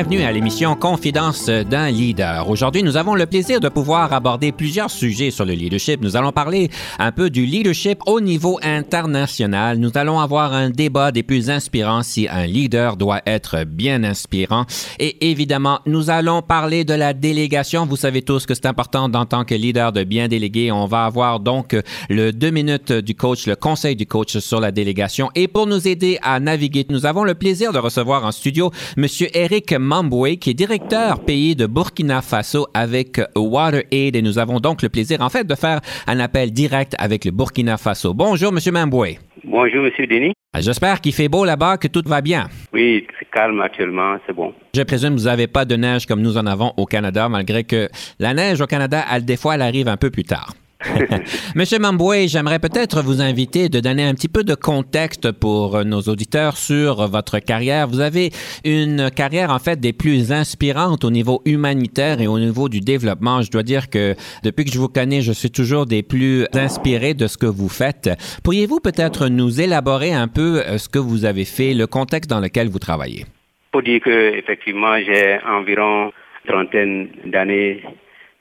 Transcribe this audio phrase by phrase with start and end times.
[0.00, 2.48] Bienvenue à l'émission Confidence d'un leader.
[2.48, 6.00] Aujourd'hui, nous avons le plaisir de pouvoir aborder plusieurs sujets sur le leadership.
[6.00, 9.76] Nous allons parler un peu du leadership au niveau international.
[9.76, 14.64] Nous allons avoir un débat des plus inspirants si un leader doit être bien inspirant.
[14.98, 17.84] Et évidemment, nous allons parler de la délégation.
[17.84, 20.72] Vous savez tous que c'est important en tant que leader de bien déléguer.
[20.72, 21.76] On va avoir donc
[22.08, 25.28] le deux minutes du coach, le conseil du coach sur la délégation.
[25.34, 29.28] Et pour nous aider à naviguer, nous avons le plaisir de recevoir en studio Monsieur
[29.36, 34.14] Eric Mamboué, qui est directeur pays de Burkina Faso avec WaterAid.
[34.14, 37.32] Et nous avons donc le plaisir, en fait, de faire un appel direct avec le
[37.32, 38.14] Burkina Faso.
[38.14, 39.18] Bonjour, Monsieur Mamboué.
[39.42, 40.32] Bonjour, Monsieur Denis.
[40.60, 42.48] J'espère qu'il fait beau là-bas, que tout va bien.
[42.72, 44.54] Oui, c'est calme actuellement, c'est bon.
[44.76, 47.64] Je présume que vous n'avez pas de neige comme nous en avons au Canada, malgré
[47.64, 47.88] que
[48.20, 50.54] la neige au Canada, elle, des fois, elle arrive un peu plus tard.
[51.54, 56.00] Monsieur Mamboué, j'aimerais peut-être vous inviter de donner un petit peu de contexte pour nos
[56.00, 57.86] auditeurs sur votre carrière.
[57.86, 58.30] Vous avez
[58.64, 63.42] une carrière en fait des plus inspirantes au niveau humanitaire et au niveau du développement.
[63.42, 67.14] Je dois dire que depuis que je vous connais, je suis toujours des plus inspirés
[67.14, 68.10] de ce que vous faites.
[68.42, 72.40] Pourriez-vous peut-être nous élaborer un peu euh, ce que vous avez fait, le contexte dans
[72.40, 73.26] lequel vous travaillez?
[73.70, 76.10] Pour dire que effectivement, j'ai environ
[76.46, 77.82] trentaine d'années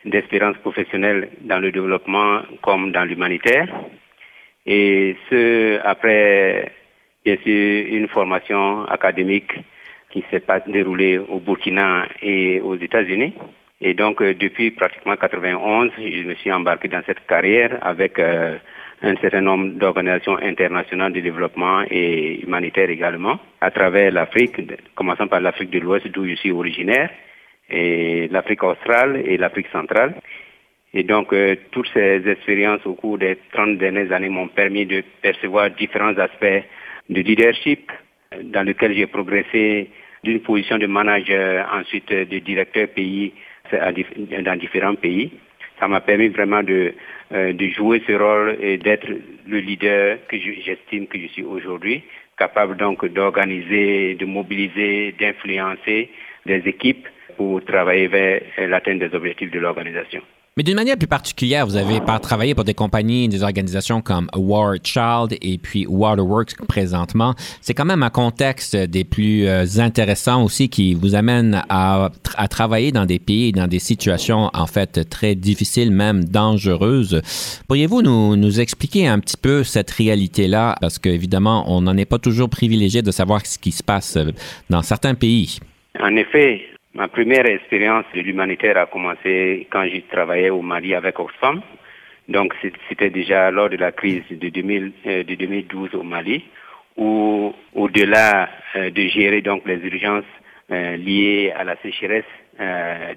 [0.05, 3.67] d'expérience professionnelle dans le développement comme dans l'humanitaire.
[4.65, 6.71] Et ce, après,
[7.25, 9.51] bien sûr, une formation académique
[10.11, 13.33] qui s'est déroulée au Burkina et aux États-Unis.
[13.81, 18.57] Et donc, euh, depuis pratiquement 91, je me suis embarqué dans cette carrière avec euh,
[19.01, 24.59] un certain nombre d'organisations internationales de développement et humanitaire également, à travers l'Afrique,
[24.95, 27.09] commençant par l'Afrique de l'Ouest, d'où je suis originaire,
[27.69, 30.15] et l'Afrique australe et l'Afrique centrale.
[30.93, 35.03] Et donc, euh, toutes ces expériences au cours des 30 dernières années m'ont permis de
[35.21, 36.63] percevoir différents aspects
[37.09, 37.91] de leadership
[38.43, 39.89] dans lequel j'ai progressé
[40.23, 43.33] d'une position de manager, ensuite de directeur pays
[43.71, 45.31] dans différents pays.
[45.79, 46.93] Ça m'a permis vraiment de,
[47.31, 49.07] euh, de jouer ce rôle et d'être
[49.47, 52.03] le leader que j'estime que je suis aujourd'hui,
[52.37, 56.09] capable donc d'organiser, de mobiliser, d'influencer
[56.45, 57.07] des équipes
[57.39, 60.21] pour travailler vers l'atteinte des objectifs de l'organisation.
[60.57, 64.75] Mais d'une manière plus particulière, vous avez travaillé pour des compagnies, des organisations comme War
[64.83, 67.33] Child et puis Waterworks présentement.
[67.61, 72.47] C'est quand même un contexte des plus euh, intéressants aussi qui vous amène à, à,
[72.49, 77.21] travailler dans des pays, dans des situations en fait très difficiles, même dangereuses.
[77.69, 80.75] Pourriez-vous nous, nous expliquer un petit peu cette réalité-là?
[80.81, 84.17] Parce qu'évidemment, on n'en est pas toujours privilégié de savoir ce qui se passe
[84.69, 85.59] dans certains pays.
[86.01, 86.61] En effet,
[86.95, 91.61] Ma première expérience de l'humanitaire a commencé quand j'ai travaillé au Mali avec Oxfam.
[92.27, 92.55] Donc
[92.87, 96.43] c'était déjà lors de la crise de, 2000, euh, de 2012 au Mali,
[96.97, 100.23] où au-delà euh, de gérer donc les urgences
[100.71, 102.25] euh, liées à la sécheresse,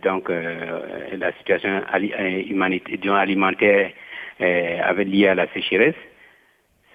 [0.05, 1.83] donc la situation
[2.49, 3.91] humanitaire, alimentaire
[4.39, 5.97] avait liée à la sécheresse,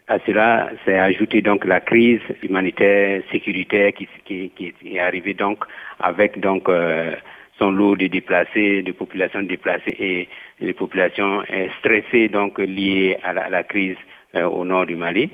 [0.07, 4.07] à cela s'est ajouté donc la crise humanitaire, sécuritaire qui,
[4.85, 5.65] est arrivée donc
[5.99, 7.13] avec donc euh,
[7.59, 10.29] son lot de déplacés, de populations déplacées et
[10.61, 11.43] des populations
[11.79, 13.97] stressées donc liées à la, crise
[14.35, 15.29] euh, au nord du Mali.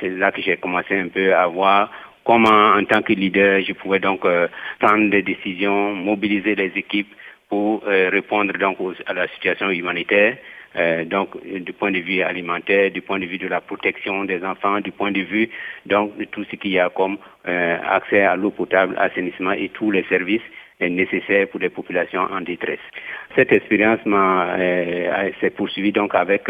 [0.00, 1.90] C'est là que j'ai commencé un peu à voir
[2.24, 4.48] comment en tant que leader je pouvais donc euh,
[4.78, 7.12] prendre des décisions, mobiliser les équipes
[7.50, 10.36] pour répondre donc à la situation humanitaire
[10.76, 14.44] euh, donc du point de vue alimentaire, du point de vue de la protection des
[14.44, 15.48] enfants, du point de vue
[15.86, 17.16] donc de tout ce qu'il y a comme
[17.48, 20.42] euh, accès à l'eau potable, assainissement et tous les services
[20.82, 22.80] euh, nécessaires pour les populations en détresse.
[23.34, 24.00] Cette expérience
[25.40, 26.44] s'est poursuivie donc avec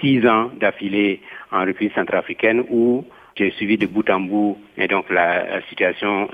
[0.00, 1.20] six ans d'affilée
[1.50, 3.04] en République centrafricaine où
[3.36, 6.28] j'ai suivi de bout en bout et donc la, situation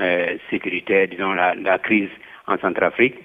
[0.50, 2.10] sécuritaire, disons la, la crise
[2.46, 3.16] en Centrafrique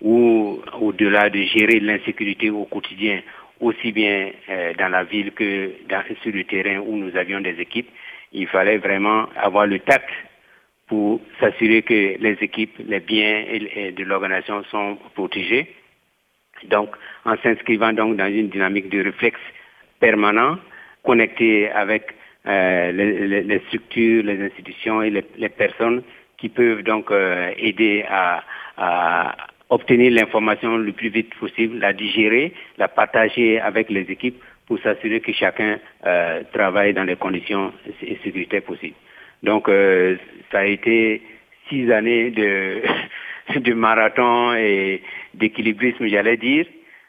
[0.00, 3.20] où au-delà de gérer l'insécurité au quotidien,
[3.60, 7.58] aussi bien euh, dans la ville que dans, sur le terrain où nous avions des
[7.60, 7.88] équipes,
[8.32, 10.10] il fallait vraiment avoir le tact
[10.88, 13.44] pour s'assurer que les équipes, les biens
[13.96, 15.74] de l'organisation sont protégés.
[16.64, 16.90] Donc,
[17.24, 19.40] en s'inscrivant donc dans une dynamique de réflexe
[20.00, 20.58] permanent,
[21.02, 22.14] connecté avec
[22.46, 26.02] euh, les, les, structures, les institutions et les, les personnes
[26.38, 28.44] qui peuvent donc euh, aider à,
[28.76, 29.36] à
[29.68, 35.20] obtenir l'information le plus vite possible, la digérer, la partager avec les équipes pour s'assurer
[35.20, 37.72] que chacun euh, travaille dans les conditions
[38.22, 38.96] sécurité possibles.
[39.42, 40.16] Donc, euh,
[40.50, 41.22] ça a été
[41.68, 42.82] six années de,
[43.56, 45.02] de marathon et
[45.34, 46.66] d'équilibrisme, j'allais dire,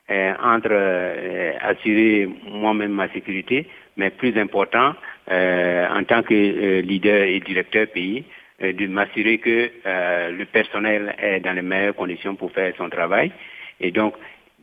[0.09, 3.67] euh, entre euh, assurer moi-même ma sécurité,
[3.97, 4.93] mais plus important,
[5.31, 8.23] euh, en tant que euh, leader et directeur pays,
[8.59, 13.31] de m'assurer que le personnel est dans les meilleures conditions pour faire son travail.
[13.79, 14.15] Et donc,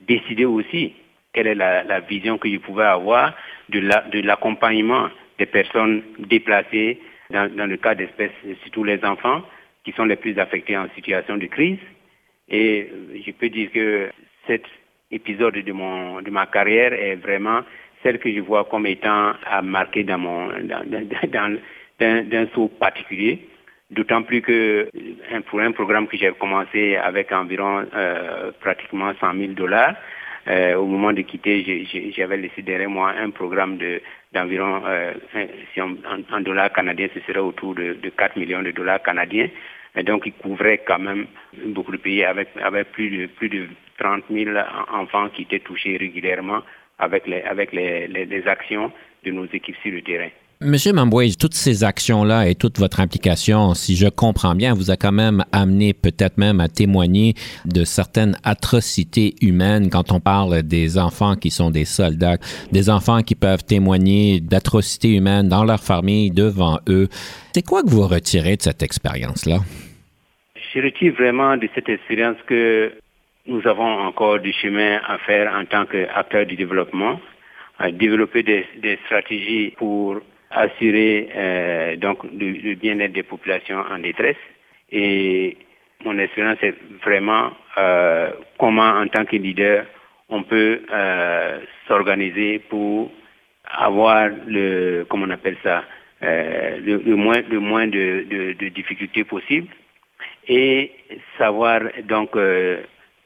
[0.07, 0.95] décider aussi
[1.33, 3.35] quelle est la, vision que je pouvais avoir
[3.69, 7.01] de l'accompagnement la, de des personnes déplacées
[7.31, 8.33] dans, dans le cas d'espèces,
[8.63, 9.43] surtout les enfants,
[9.85, 11.79] qui sont les plus affectés en situation de crise.
[12.49, 12.89] Et
[13.25, 14.11] je peux dire que
[14.47, 14.65] cet
[15.11, 17.61] épisode de, mon, de ma carrière est vraiment
[18.03, 21.59] celle que je vois comme étant à marquer dans mon dans, dans,
[21.99, 23.49] d'un saut particulier.
[23.95, 24.91] D'autant plus que
[25.47, 29.95] pour un programme que j'ai commencé avec environ euh, pratiquement 100 000 dollars,
[30.49, 31.87] euh, au moment de quitter,
[32.17, 34.03] j'avais laissé derrière moi un programme de
[34.33, 35.13] d'environ, euh,
[36.33, 39.49] en, dollars canadiens, ce serait autour de, de 4 millions de dollars canadiens.
[40.03, 41.27] Donc, il couvrait quand même
[41.67, 43.69] beaucoup de pays avec, avec plus de, plus de
[43.99, 44.59] 30 000
[44.93, 46.63] enfants qui étaient touchés régulièrement
[46.99, 48.91] avec les, avec les, les actions
[49.25, 50.31] de nos équipes sur le terrain.
[50.61, 54.97] Monsieur Mamboué, toutes ces actions-là et toute votre implication, si je comprends bien, vous a
[54.97, 57.35] quand même amené peut-être même à témoigner
[57.65, 62.39] de certaines atrocités humaines quand on parle des enfants qui sont des soldats,
[62.71, 67.09] des enfants qui peuvent témoigner d'atrocités humaines dans leur famille, devant eux.
[67.53, 69.59] C'est quoi que vous retirez de cette expérience-là?
[70.73, 72.93] Je retire vraiment de cette expérience que
[73.47, 77.21] nous avons encore du chemin à faire en tant qu'acteurs du développement,
[77.79, 80.21] à développer des stratégies pour
[80.55, 84.37] assurer euh, donc le, bien-être des populations en détresse.
[84.91, 85.57] Et
[86.05, 86.75] mon expérience est
[87.05, 89.85] vraiment euh, comment, en tant que leader,
[90.29, 91.59] on peut euh,
[91.89, 93.11] s'organiser pour
[93.65, 95.85] avoir le, comment on appelle ça,
[96.23, 99.69] euh, le, le, moins, le moins de, de, de, difficultés possibles
[100.47, 100.93] et
[101.39, 102.83] savoir donc euh,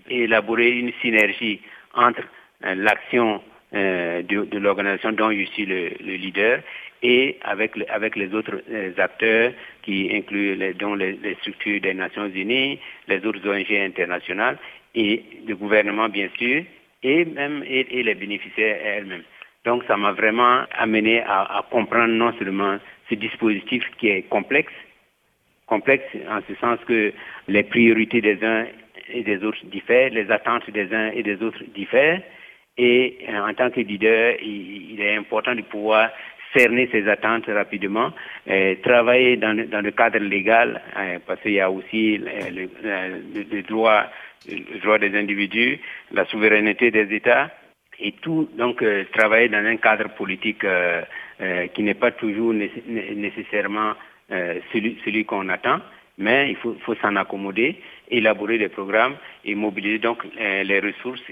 [0.09, 1.61] élaborer une synergie
[1.95, 2.23] entre
[2.65, 6.61] euh, l'action de, de l'organisation dont je suis le, le leader
[7.03, 8.61] et avec, avec les autres
[8.99, 9.53] acteurs
[9.83, 14.59] qui incluent les, dont les, structures des Nations Unies, les autres ONG internationales
[14.95, 16.65] et le gouvernement bien sûr,
[17.03, 19.23] et même et, les bénéficiaires elles-mêmes.
[19.65, 22.79] Donc ça m'a vraiment amené à, comprendre non seulement
[23.09, 24.73] ce dispositif qui est complexe,
[25.67, 27.13] complexe en ce sens que
[27.47, 28.67] les priorités des uns
[29.11, 32.23] et des autres diffèrent, les attentes des uns et des autres diffèrent,
[32.77, 36.11] et en tant que leader, il est important de pouvoir
[36.53, 38.13] cerner ses attentes rapidement,
[38.49, 43.63] euh, travailler dans, le cadre légal, euh, parce qu'il y a aussi le, le, le,
[43.63, 44.05] droit,
[44.49, 45.79] le droit des individus,
[46.13, 47.51] la souveraineté des États,
[48.01, 50.65] et tout, donc euh, travailler dans un cadre politique
[51.75, 53.93] qui n'est pas toujours nécessairement
[54.73, 55.79] celui, celui qu'on attend,
[56.19, 57.77] mais il faut, faut s'en accommoder,
[58.11, 59.15] élaborer des programmes
[59.45, 61.23] et mobiliser donc les ressources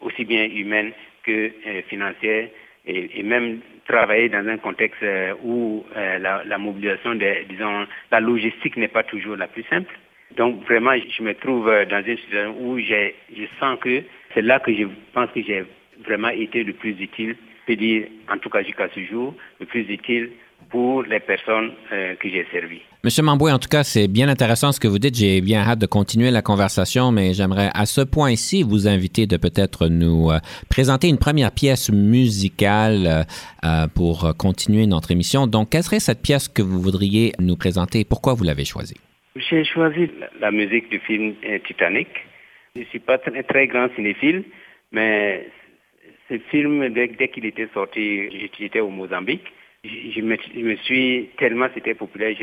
[0.00, 0.92] aussi bien humaines
[1.24, 1.52] que
[1.88, 2.48] financières
[2.86, 8.76] et, même travailler dans un contexte euh, où euh, la, mobilisation, des, disons, la logistique
[8.76, 9.92] n'est pas toujours la plus simple.
[10.36, 14.02] Donc vraiment, je me trouve euh, dans une situation où je sens que
[14.34, 15.64] c'est là que je pense que j'ai
[16.04, 19.66] vraiment été le plus utile, je peux dire, en tout cas jusqu'à ce jour, le
[19.66, 20.30] plus utile
[20.70, 22.82] pour les personnes que j'ai servies.
[23.02, 25.14] Monsieur Mamboué, en tout cas, c'est bien intéressant ce que vous dites.
[25.14, 29.38] J'ai bien hâte de continuer la conversation, mais j'aimerais à ce point-ci vous inviter de
[29.38, 30.36] peut-être nous euh,
[30.68, 33.24] présenter une première pièce musicale
[33.64, 35.46] euh, pour continuer notre émission.
[35.46, 38.00] Donc, quelle serait cette pièce que vous voudriez nous présenter?
[38.00, 39.00] Et pourquoi vous l'avez choisie?
[39.34, 42.08] J'ai choisi la musique du film Titanic.
[42.76, 44.44] Je ne suis pas très, très grand cinéphile,
[44.92, 45.48] mais
[46.28, 48.28] ce film, dès, dès qu'il était sorti,
[48.58, 49.46] j'étais au Mozambique
[49.84, 52.36] je me, je me, suis tellement c'était populaire.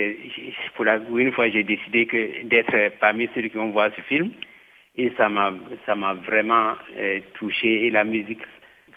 [0.75, 4.31] pour la une fois, j'ai décidé que d'être parmi ceux qui vont voir ce film.
[4.95, 5.53] Et ça m'a,
[5.85, 7.85] ça m'a vraiment euh, touché.
[7.85, 8.41] Et la musique,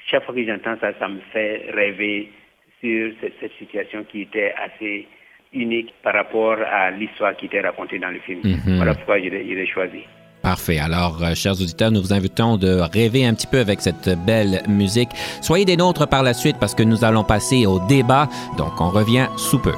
[0.07, 2.31] chaque fois que j'entends ça, ça me fait rêver
[2.81, 5.07] sur cette, cette, situation qui était assez
[5.53, 8.41] unique par rapport à l'histoire qui était racontée dans le film.
[8.41, 8.77] Mm-hmm.
[8.77, 10.05] Voilà pourquoi je l'ai choisi.
[10.43, 10.79] Parfait.
[10.79, 14.63] Alors, euh, chers auditeurs, nous vous invitons de rêver un petit peu avec cette belle
[14.69, 15.11] musique.
[15.43, 18.29] Soyez des nôtres par la suite parce que nous allons passer au débat.
[18.57, 19.75] Donc, on revient sous peu.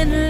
[0.00, 0.29] in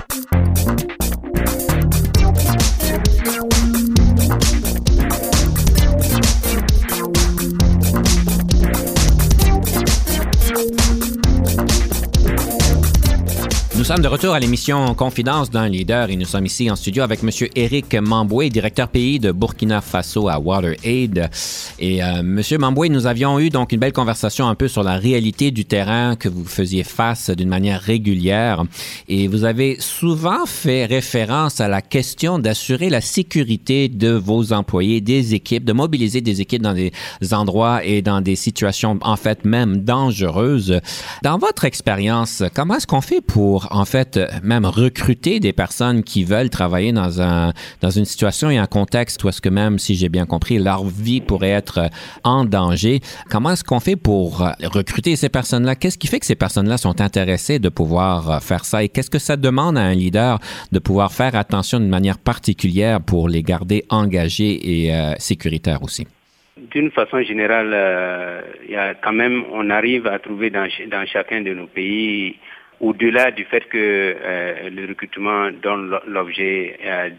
[13.95, 17.23] sommes de retour à l'émission Confidence d'un leader et nous sommes ici en studio avec
[17.23, 17.29] M.
[17.57, 21.29] Éric Mamboué, directeur pays de Burkina Faso à WaterAid.
[21.77, 22.41] Et euh, M.
[22.57, 26.15] Mamboué, nous avions eu donc une belle conversation un peu sur la réalité du terrain
[26.15, 28.63] que vous faisiez face d'une manière régulière.
[29.09, 35.01] Et vous avez souvent fait référence à la question d'assurer la sécurité de vos employés,
[35.01, 36.93] des équipes, de mobiliser des équipes dans des
[37.33, 40.79] endroits et dans des situations en fait même dangereuses.
[41.23, 46.23] Dans votre expérience, comment est-ce qu'on fait pour en fait, même recruter des personnes qui
[46.23, 49.95] veulent travailler dans, un, dans une situation et un contexte où est-ce que même, si
[49.95, 51.89] j'ai bien compris, leur vie pourrait être
[52.23, 52.99] en danger.
[53.31, 55.75] Comment est-ce qu'on fait pour recruter ces personnes-là?
[55.75, 58.83] Qu'est-ce qui fait que ces personnes-là sont intéressées de pouvoir faire ça?
[58.83, 60.37] Et qu'est-ce que ça demande à un leader
[60.71, 66.05] de pouvoir faire attention d'une manière particulière pour les garder engagés et euh, sécuritaires aussi?
[66.69, 70.67] D'une façon générale, euh, y a quand même, on arrive à trouver dans
[71.11, 72.35] chacun de nos pays
[72.81, 77.09] au-delà du fait que euh, le recrutement donne l'objet euh,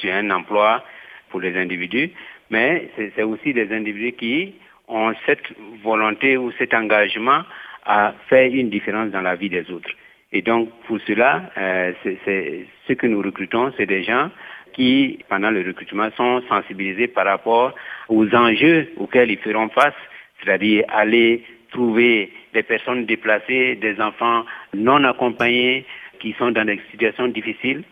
[0.00, 0.82] sur un emploi
[1.28, 2.10] pour les individus,
[2.50, 4.54] mais c'est aussi des individus qui
[4.88, 5.44] ont cette
[5.84, 7.42] volonté ou cet engagement
[7.84, 9.90] à faire une différence dans la vie des autres.
[10.32, 14.30] Et donc, pour cela, euh, c'est ce que nous recrutons, c'est des gens
[14.72, 17.74] qui, pendant le recrutement, sont sensibilisés par rapport
[18.08, 19.94] aux enjeux auxquels ils feront face,
[20.40, 25.84] c'est-à-dire aller trouver des personnes déplacées, des enfants non accompagnés
[26.20, 27.84] qui sont dans des situations difficiles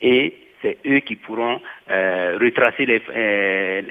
[0.00, 1.60] et c'est eux qui pourront
[1.90, 3.82] euh, retracer les, euh,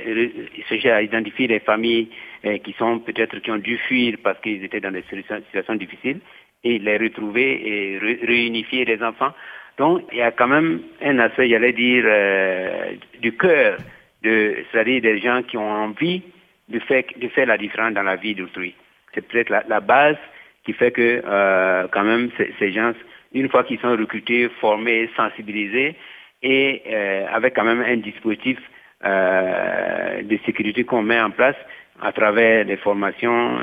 [0.92, 2.10] à identifier les familles
[2.46, 6.20] euh, qui sont peut-être qui ont dû fuir parce qu'ils étaient dans des situations difficiles
[6.64, 9.34] et les retrouver et réunifier les enfants.
[9.78, 13.78] Donc il y a quand même un aspect, j'allais dire, euh, du cœur,
[14.24, 16.22] de, c'est-à-dire des gens qui ont envie
[16.70, 18.74] de faire, de faire la différence dans la vie d'autrui
[19.14, 20.18] c'est peut-être la, base
[20.66, 22.30] qui fait que euh, quand même
[22.60, 22.94] ces, gens,
[23.34, 25.96] une fois qu'ils sont recrutés, formés, sensibilisés,
[26.42, 28.60] et euh, avec quand même un dispositif
[29.04, 31.58] de sécurité qu'on met en place
[32.02, 33.60] à travers des formations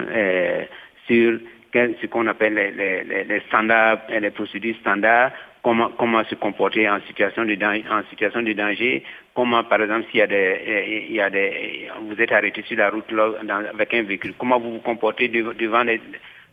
[1.06, 1.38] sur
[1.72, 7.44] ce qu'on appelle les, les, standards, les procédures standards, comment, comment se comporter en situation
[7.44, 9.02] de danger, en situation de danger,
[9.34, 13.12] comment par exemple s'il y a des, des, vous êtes arrêté sur la route
[13.72, 16.00] avec un véhicule, comment vous vous comportez devant les,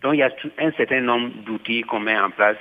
[0.02, 2.58] donc il y a un certain nombre d'outils qu'on met en place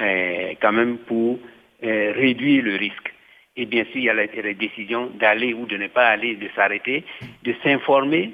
[0.00, 1.38] euh, quand même pour
[1.82, 3.12] euh, réduire le risque.
[3.56, 6.48] Et bien sûr, il y a la, décision d'aller ou de ne pas aller, de
[6.56, 7.04] s'arrêter,
[7.44, 8.32] de s'informer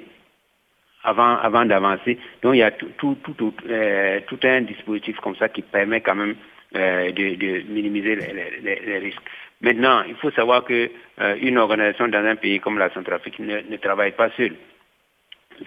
[1.03, 2.17] avant, avant d'avancer.
[2.41, 6.01] Donc il y a tout, tout, tout, euh, tout, un dispositif comme ça qui permet
[6.01, 6.35] quand même
[6.75, 9.21] euh, de, de, minimiser les, risques.
[9.61, 13.77] Maintenant, il faut savoir que euh, une organisation dans un pays comme la Centrafrique ne,
[13.77, 14.55] travaille pas seule.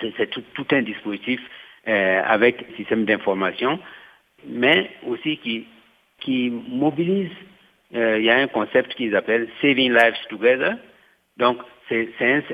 [0.01, 1.41] C'est tout, un dispositif
[1.87, 3.79] euh, avec système d'information,
[4.47, 5.67] mais aussi qui,
[6.21, 7.31] qui mobilise.
[7.95, 10.77] Euh, il y a un concept qu'ils appellent Saving Lives Together.
[11.37, 12.09] Donc, c'est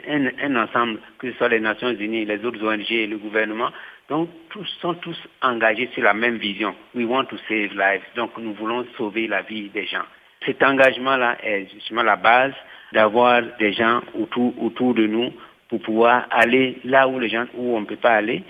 [0.09, 3.71] un, ensemble, que ce soit les Nations Unies, les autres ONG et le gouvernement.
[4.09, 6.75] Donc, tous sont tous engagés sur la même vision.
[6.95, 8.03] We want to save lives.
[8.17, 10.05] Donc, nous voulons sauver la vie des gens.
[10.47, 12.55] Cet engagement-là est justement la base
[12.93, 15.31] d'avoir des gens autour, autour de nous
[15.69, 18.43] pour pouvoir aller là où les gens, où on ne peut pas aller.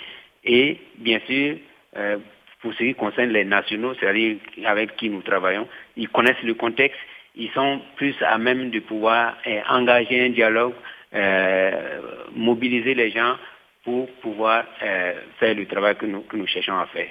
[0.45, 1.57] Et bien sûr,
[1.97, 2.19] euh,
[2.63, 6.99] pour ce qui concerne les nationaux, c'est-à-dire avec qui nous travaillons, ils connaissent le contexte,
[7.37, 10.75] ils sont plus à même de pouvoir euh, engager un dialogue,
[11.15, 11.71] euh,
[12.35, 13.35] mobiliser les gens
[13.85, 17.09] pour pouvoir euh, faire le travail que nous, cherchons à faire.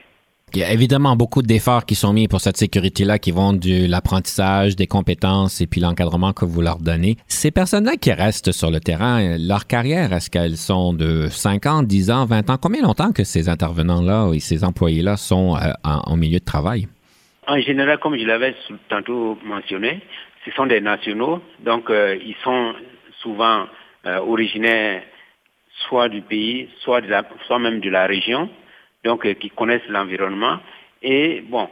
[0.54, 3.88] Il y a évidemment beaucoup d'efforts qui sont mis pour cette sécurité-là, qui vont de
[3.88, 7.18] l'apprentissage, des compétences et puis l'encadrement que vous leur donnez.
[7.28, 11.84] Ces personnes-là qui restent sur le terrain, leur carrière, est-ce qu'elles sont de 5 ans,
[11.84, 12.58] 10 ans, 20 ans?
[12.60, 16.88] Combien longtemps que ces intervenants-là et ces employés-là sont en, milieu de travail?
[17.50, 18.54] En général, comme je l'avais
[18.90, 20.02] tantôt mentionné,
[20.46, 22.76] ce sont des nationaux, donc euh, ils sont
[23.24, 23.66] souvent
[24.06, 25.02] euh, originaires
[25.88, 28.52] soit du pays, soit, de la, soit même de la région
[29.04, 30.60] donc euh, qui connaissent l'environnement.
[31.02, 31.68] Et bon,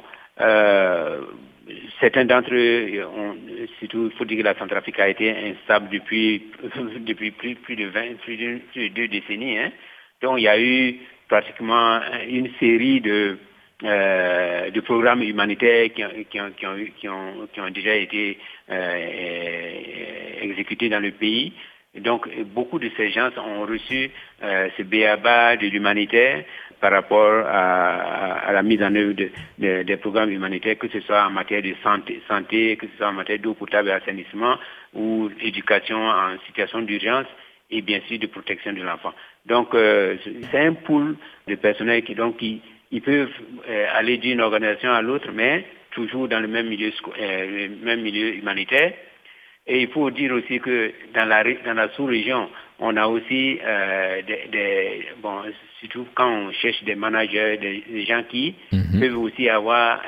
[1.99, 3.07] certains d'entre eux,
[3.77, 6.41] surtout, il faut dire que la Centrafrique a été instable depuis,
[7.01, 9.59] depuis plus, de 20, plus de, deux décennies.
[9.59, 9.71] Hein.
[10.23, 10.95] Donc il y a eu
[11.27, 13.37] pratiquement une série de,
[13.83, 16.51] euh, de programmes humanitaires qui ont, qui ont,
[16.97, 18.39] qui ont, qui ont, déjà été
[18.71, 21.53] euh, exécutés dans le pays.
[21.99, 24.09] donc beaucoup de ces gens ont reçu
[24.43, 26.43] euh, ce béaba de l'humanitaire
[26.79, 29.13] par rapport à, la mise en œuvre
[29.57, 33.13] des programmes humanitaires, que ce soit en matière de santé, santé que ce soit en
[33.13, 34.57] matière d'eau potable et assainissement,
[34.93, 37.25] ou éducation en situation d'urgence,
[37.71, 39.13] et bien sûr de protection de l'enfant.
[39.45, 40.17] Donc euh,
[40.51, 41.15] c'est un pool
[41.47, 43.29] de personnel qui donc qui ils peuvent
[43.69, 48.01] euh, aller d'une organisation à l'autre, mais toujours dans le même milieu, euh, le même
[48.01, 48.93] milieu humanitaire.
[49.65, 54.21] Et il faut dire aussi que dans la, dans la sous-région, on a aussi euh,
[54.21, 55.41] des, des, bon,
[55.81, 58.99] surtout quand on cherche des managers, des, gens qui mhm.
[58.99, 60.01] peuvent aussi avoir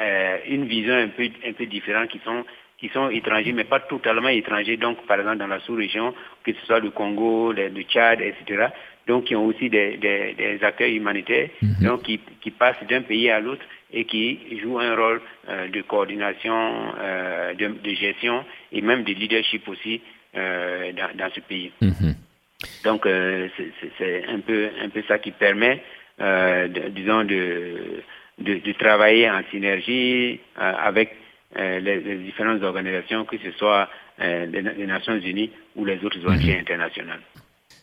[0.47, 2.45] une vision un peu, un peu différente, qui sont
[2.79, 6.13] qui sont étrangers, mais pas totalement étrangers, donc par exemple dans la sous-région,
[6.45, 8.67] que ce soit le Congo, le, le Tchad, etc.
[9.09, 11.87] Donc qui ont aussi des, des, des acteurs humanitaires, mhm.
[11.87, 15.19] donc qui, qui passent d'un pays à l'autre et qui jouent un rôle
[15.49, 19.99] euh, de coordination, euh, de, de, gestion et même de leadership aussi
[20.37, 21.71] euh, dans, dans, ce pays.
[21.81, 22.13] Mhm.
[22.83, 23.07] Donc
[23.97, 25.81] c'est un peu un peu ça qui permet,
[26.19, 28.03] de, disons, de,
[28.37, 31.15] de, de, travailler en synergie avec
[31.55, 36.59] les, les, différentes organisations, que ce soit les, Nations Unies ou les autres ONG mhm.
[36.59, 37.21] internationales.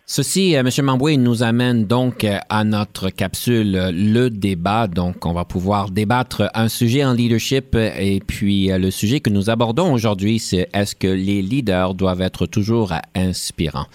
[0.09, 0.71] Ceci, euh, M.
[0.85, 4.87] Mamboué, nous amène donc euh, à notre capsule euh, Le débat.
[4.87, 9.51] Donc, on va pouvoir débattre un sujet en leadership et puis le sujet que nous
[9.51, 13.87] abordons aujourd'hui, c'est est-ce que les leaders doivent être toujours inspirants?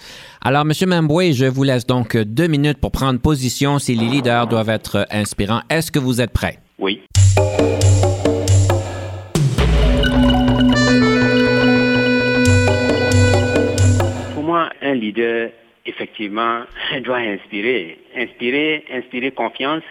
[0.42, 0.72] Alors, M.
[0.86, 5.06] Mamboué, je vous laisse donc deux minutes pour prendre position si les leaders doivent être
[5.10, 5.62] inspirants.
[5.70, 6.58] Est-ce que vous êtes prêt?
[6.78, 7.00] Oui.
[14.34, 15.48] Pour moi, un leader
[15.86, 16.62] effectivement,
[17.00, 19.82] doit inspirer, inspirer, inspirer confiance,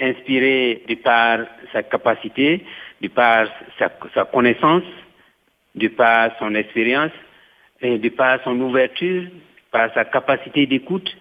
[0.00, 1.40] inspirer de par
[1.72, 2.64] sa capacité,
[3.00, 3.46] de par
[3.78, 4.84] sa, connaissance,
[5.74, 7.12] de par son expérience,
[7.82, 9.24] de par son ouverture,
[9.70, 11.16] par sa capacité d'écoute,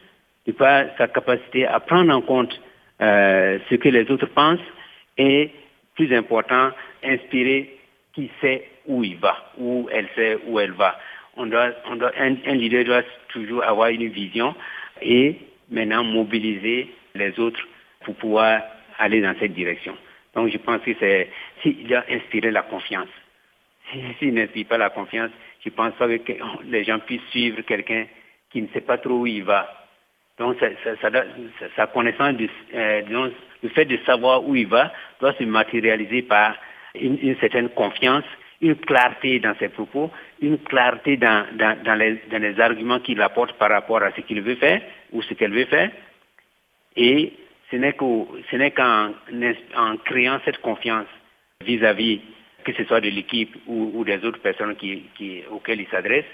[0.48, 2.60] de par sa capacité à prendre en compte
[3.02, 4.60] euh, ce que les autres pensent
[5.18, 5.52] et,
[5.96, 6.72] plus important,
[7.04, 7.78] inspirer
[8.14, 10.98] qui sait où il va, où elle sait où elle va
[11.38, 14.56] on doit, on doit, un, leader doit toujours avoir une vision
[15.02, 15.38] et
[15.70, 17.62] maintenant mobiliser les autres
[18.06, 18.62] pour pouvoir
[19.00, 19.98] aller dans cette direction.
[20.36, 21.30] Donc je pense que c'est,
[21.62, 23.10] s'il doit inspirer la confiance.
[24.20, 25.32] S'il n'inspire pas la confiance,
[25.64, 26.34] je pense pas que
[26.66, 28.06] les gens puissent suivre quelqu'un
[28.50, 29.84] qui ne sait pas trop où il va.
[30.40, 30.58] Donc,
[31.76, 33.30] sa connaissance, du, euh,
[33.62, 36.56] le fait de savoir où il va doit se matérialiser par
[36.96, 38.24] une, certaine confiance,
[38.64, 40.10] une clarté dans ses propos,
[40.42, 44.82] une clarté dans, dans, les, arguments qu'il apporte par rapport à ce qu'il veut faire
[45.12, 45.92] ou ce qu'elle veut faire.
[46.96, 47.34] Et
[47.70, 49.12] ce n'est qu'en
[49.76, 51.08] en créant cette confiance
[51.62, 52.22] vis-à-vis,
[52.64, 56.26] que ce soit de l'équipe ou, des autres personnes auxquelles il s'adresse,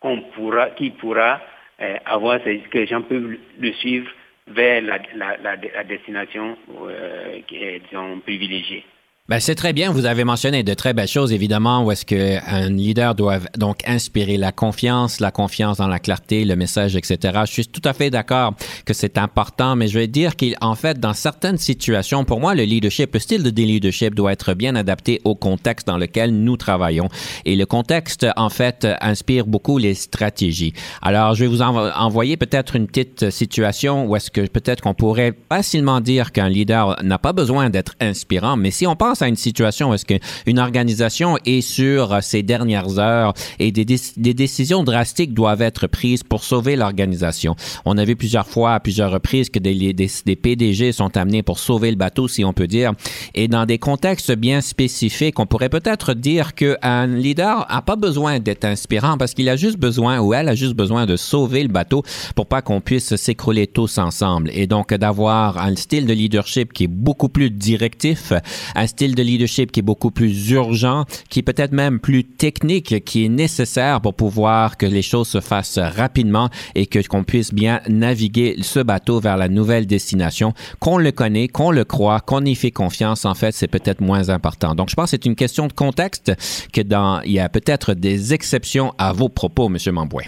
[0.00, 0.68] qu'on pourra,
[0.98, 1.42] pourra
[1.82, 4.10] euh, avoir, que les gens peuvent le suivre
[4.46, 4.98] vers la,
[5.42, 6.56] la, destination
[6.88, 8.84] euh, qui est, disons, privilégiée.
[9.26, 9.90] Ben, c'est très bien.
[9.90, 14.36] Vous avez mentionné de très belles choses, évidemment, où est-ce qu'un leader doit donc inspirer
[14.36, 17.40] la confiance, la confiance dans la clarté, le message, etc.
[17.46, 18.52] Je suis tout à fait d'accord
[18.84, 22.64] que c'est important, mais je vais dire qu'en fait, dans certaines situations, pour moi, le
[22.64, 27.08] leadership, le style de leadership doit être bien adapté au contexte dans lequel nous travaillons.
[27.46, 30.74] Et le contexte, en fait, inspire beaucoup les stratégies.
[31.00, 35.32] Alors, je vais vous envoyer peut-être une petite situation où est-ce que peut-être qu'on pourrait
[35.48, 39.36] facilement dire qu'un leader n'a pas besoin d'être inspirant, mais si on pense à une
[39.36, 45.62] situation où est-ce qu'une organisation est sur ses dernières heures et des, décisions drastiques doivent
[45.62, 47.56] être prises pour sauver l'organisation.
[47.84, 51.90] On a vu plusieurs fois, à plusieurs reprises, que des, PDG sont amenés pour sauver
[51.90, 52.92] le bateau, si on peut dire.
[53.34, 58.40] Et dans des contextes bien spécifiques, on pourrait peut-être dire qu'un leader n'a pas besoin
[58.40, 61.68] d'être inspirant parce qu'il a juste besoin ou elle a juste besoin de sauver le
[61.68, 62.02] bateau
[62.34, 64.50] pour pas qu'on puisse s'écrouler tous ensemble.
[64.52, 68.32] Et donc d'avoir un style de leadership qui est beaucoup plus directif,
[68.74, 73.04] un style de leadership qui est beaucoup plus urgent, qui est peut-être même plus technique,
[73.04, 77.52] qui est nécessaire pour pouvoir que les choses se fassent rapidement et que qu'on puisse
[77.52, 80.54] bien naviguer ce bateau vers la nouvelle destination.
[80.80, 84.30] Qu'on le connaît, qu'on le croit, qu'on y fait confiance, en fait, c'est peut-être moins
[84.30, 84.74] important.
[84.74, 86.32] Donc, je pense que c'est une question de contexte
[86.72, 89.76] que dans, il y a peut-être des exceptions à vos propos, M.
[89.92, 90.24] Mamboué.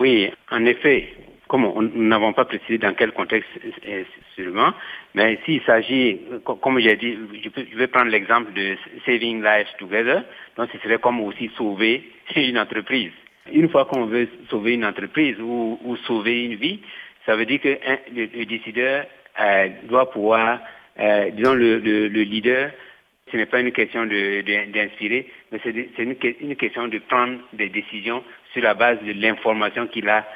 [0.00, 1.08] Oui, en effet
[1.48, 1.62] comme
[1.94, 3.48] nous n'avons pas précisé dans quel contexte
[4.36, 4.72] seulement,
[5.14, 10.22] mais s'il s'agit, comme j'ai dit, je, vais prendre l'exemple de Saving Lives Together,
[10.56, 12.04] donc ce serait comme aussi sauver
[12.36, 13.12] une entreprise.
[13.50, 16.80] Une fois qu'on veut sauver une entreprise ou, sauver une vie,
[17.24, 17.78] ça veut dire que
[18.14, 19.06] le, décideur
[19.40, 20.60] euh, doit pouvoir,
[21.00, 22.70] euh, disons le, leader,
[23.32, 28.62] ce n'est pas une question d'inspirer, mais c'est une question de prendre des décisions sur
[28.62, 30.26] la base de l'information qu'il a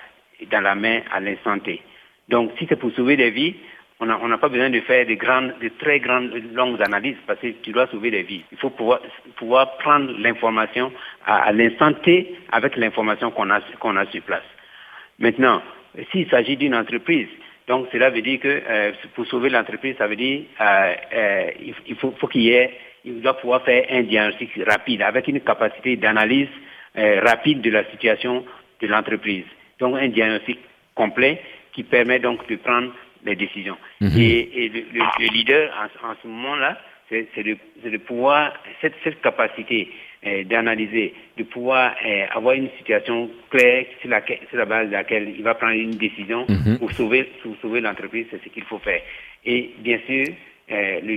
[0.50, 1.80] dans la main à l'instant T.
[2.28, 3.54] Donc, si c'est pour sauver des vies,
[4.00, 7.48] on n'a pas besoin de faire de, grandes, de très grandes, longues analyses parce que
[7.62, 8.42] tu dois sauver des vies.
[8.50, 9.00] Il faut pouvoir,
[9.36, 10.92] pouvoir prendre l'information
[11.24, 14.42] à, l'instant T avec l'information qu'on a, sur place.
[15.20, 15.62] Maintenant,
[16.10, 17.28] s'il s'agit d'une entreprise,
[17.68, 21.50] donc cela veut dire que euh, pour sauver l'entreprise, ça veut dire euh, euh,
[22.00, 25.96] faut, faut qu'il y ait, il doit pouvoir faire un diagnostic rapide avec une capacité
[25.96, 26.48] d'analyse
[26.94, 28.44] rapide de la situation
[28.80, 29.46] de l'entreprise
[29.82, 30.58] donc un diagnostic
[30.94, 31.40] complet
[31.72, 32.92] qui permet donc de prendre
[33.24, 33.76] les décisions.
[34.00, 34.18] Mhm.
[34.18, 35.70] Et, le, leader
[36.02, 39.90] en, ce moment-là, c'est de, pouvoir, cette, capacité
[40.26, 45.42] euh, d'analyser, de pouvoir euh, avoir une situation claire sur, la base de laquelle il
[45.42, 46.78] va prendre une décision mhm.
[46.78, 47.28] pour sauver,
[47.60, 49.02] sauver l'entreprise, c'est ce qu'il faut faire.
[49.44, 50.26] Et bien sûr,
[50.70, 51.14] euh, le,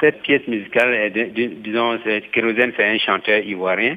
[0.00, 1.12] Cette pièce musicale,
[1.62, 1.98] disons,
[2.32, 3.96] Kérosène, c'est un chanteur ivoirien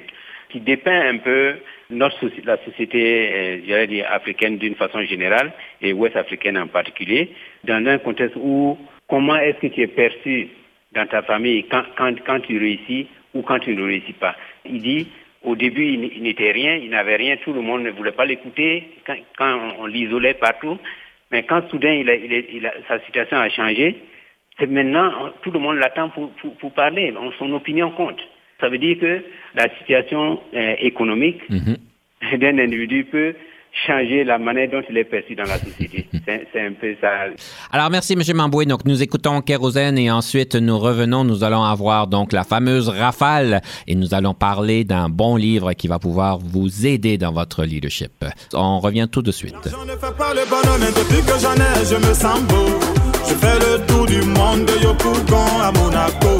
[0.49, 1.55] qui dépeint un peu
[1.89, 5.51] notre la société euh, africaine d'une façon générale
[5.81, 7.31] et ouest africaine en particulier,
[7.63, 8.77] dans un contexte où
[9.09, 10.49] comment est-ce que tu es perçu
[10.93, 14.35] dans ta famille quand, quand, quand tu réussis ou quand il ne réussit pas.
[14.65, 15.07] Il dit,
[15.43, 18.89] au début, il n'était rien, il n'avait rien, tout le monde ne voulait pas l'écouter,
[19.37, 20.77] quand, on, l'isolait partout.
[21.31, 23.97] Mais quand soudain, il sa situation a changé,
[24.59, 27.13] C'est maintenant, tout le monde l'attend pour, pour, parler.
[27.39, 28.21] Son opinion compte.
[28.61, 29.23] Ça veut dire que
[29.55, 32.37] la situation euh, économique mm-hmm.
[32.37, 33.33] d'un individu peut
[33.85, 36.07] changer la manière dont il est perçu dans la société.
[36.25, 37.09] C'est un peu ça.
[37.71, 38.21] Alors, merci, M.
[38.35, 38.65] Mamboué.
[38.65, 41.23] Donc, nous écoutons Kérosène et ensuite nous revenons.
[41.23, 45.87] Nous allons avoir donc la fameuse rafale et nous allons parler d'un bon livre qui
[45.87, 48.25] va pouvoir vous aider dans votre leadership.
[48.53, 49.55] On revient tout de suite.
[49.65, 53.02] Je ne fais pas le bonhomme depuis que j'en ai, je me sens beau.
[53.27, 56.37] Je fais le tour du monde de Yopougon à Monaco.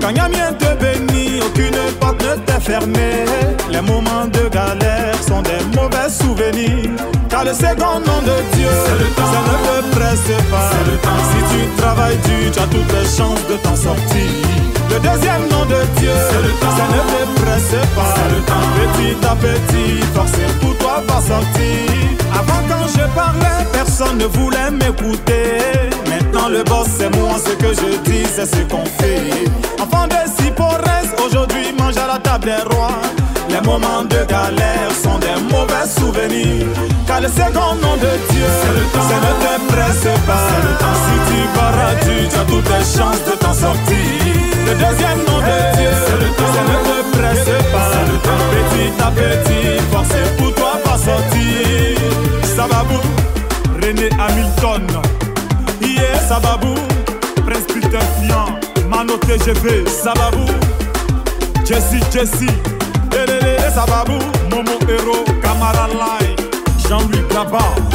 [0.00, 3.24] Quand Yamien te bénit, aucune porte ne t'est fermée.
[3.70, 6.90] Les moments de galère sont des mauvais souvenirs.
[7.28, 10.70] Car le second nom de Dieu, ça ne te presse pas.
[11.30, 14.30] Si tu travailles dur, tu as toutes les chances de t'en sortir.
[14.90, 18.14] Le deuxième nom de Dieu, ça ne te presse pas.
[18.76, 21.90] Petit à petit, forcé pour toi va sortir.
[22.32, 25.83] Avant quand je parlais, personne ne voulait m'écouter.
[26.50, 29.48] Le boss c'est moi, ce que je dis c'est ce qu'on fait.
[29.80, 33.00] Enfant de reste aujourd'hui mange à la table des rois.
[33.48, 36.66] Les moments de galère sont des mauvais souvenirs.
[37.06, 38.84] Car le second nom de Dieu, c'est ne
[39.42, 40.48] te presse pas.
[41.04, 43.96] Si tu pars tu as toutes les chances de t'en sortir.
[44.66, 47.90] Le deuxième nom de Dieu, c'est ne te presse pas.
[48.54, 51.98] Petit à petit, forcé pour toi pas sortir.
[52.54, 53.00] Sababou,
[53.80, 55.13] René Hamilton.
[56.34, 56.74] Sababou,
[57.44, 60.48] Prince Peter Fian, Mano TGV, Sababou,
[61.64, 62.48] Jesse Jesse,
[63.12, 64.18] Elele Sababou,
[64.50, 66.34] Momo Hero, Camara Lai,
[66.88, 67.93] Jean-Louis Gaba.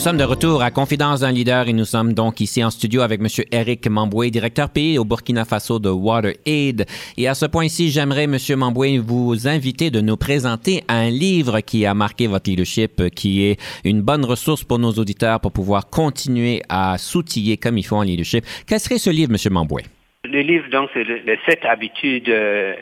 [0.00, 3.02] Nous sommes de retour à Confidence d'un leader et nous sommes donc ici en studio
[3.02, 3.26] avec M.
[3.52, 6.86] Eric Mamboué, directeur pays au Burkina Faso de WaterAid.
[7.18, 8.38] Et à ce point-ci, j'aimerais, M.
[8.56, 13.60] Mamboué, vous inviter de nous présenter un livre qui a marqué votre leadership, qui est
[13.84, 18.02] une bonne ressource pour nos auditeurs pour pouvoir continuer à s'outiller comme il faut en
[18.02, 18.46] leadership.
[18.66, 19.52] Quel serait ce livre, M.
[19.52, 19.82] Mamboué?
[20.24, 22.74] Le livre, donc, c'est les sept habitudes euh,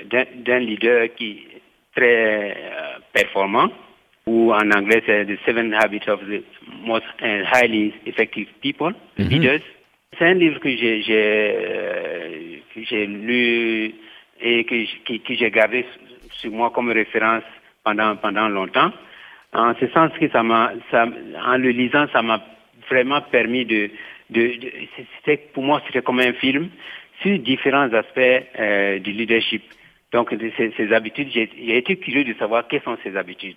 [0.47, 1.61] d'un leader qui est
[1.97, 3.71] très euh, performant
[4.29, 6.43] ou en anglais c'est The Seven Habits of the
[6.85, 9.29] Most Highly Effective People, mhm.
[9.29, 9.63] Leaders.
[10.19, 13.95] C'est un livre que j'ai euh, lu
[14.41, 15.87] et que, j'ai gardé
[16.33, 17.43] sur moi comme référence
[17.85, 18.93] pendant, pendant longtemps.
[19.53, 22.43] En ce sens que ça m'a, en le lisant, ça m'a
[22.91, 23.91] vraiment permis de,
[24.31, 24.53] de,
[25.55, 26.69] pour moi, c'était comme un film
[27.23, 29.63] sur différents aspects euh, du leadership.
[30.13, 33.57] Donc, ces, ces habitudes, j'ai été curieux de savoir quelles sont ces habitudes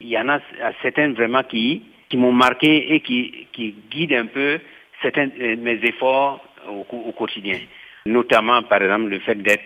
[0.00, 0.40] il y en a
[0.82, 4.58] certaines vraiment qui, qui m'ont marqué et qui, qui guident un peu
[5.02, 7.58] certains mes efforts au, quotidien.
[8.06, 9.64] Notamment, par exemple, le fait d'être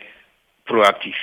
[0.64, 1.16] proactif.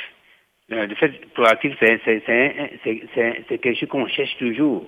[0.71, 4.87] Euh, le fait proactif, c'est quelque chose qu'on cherche toujours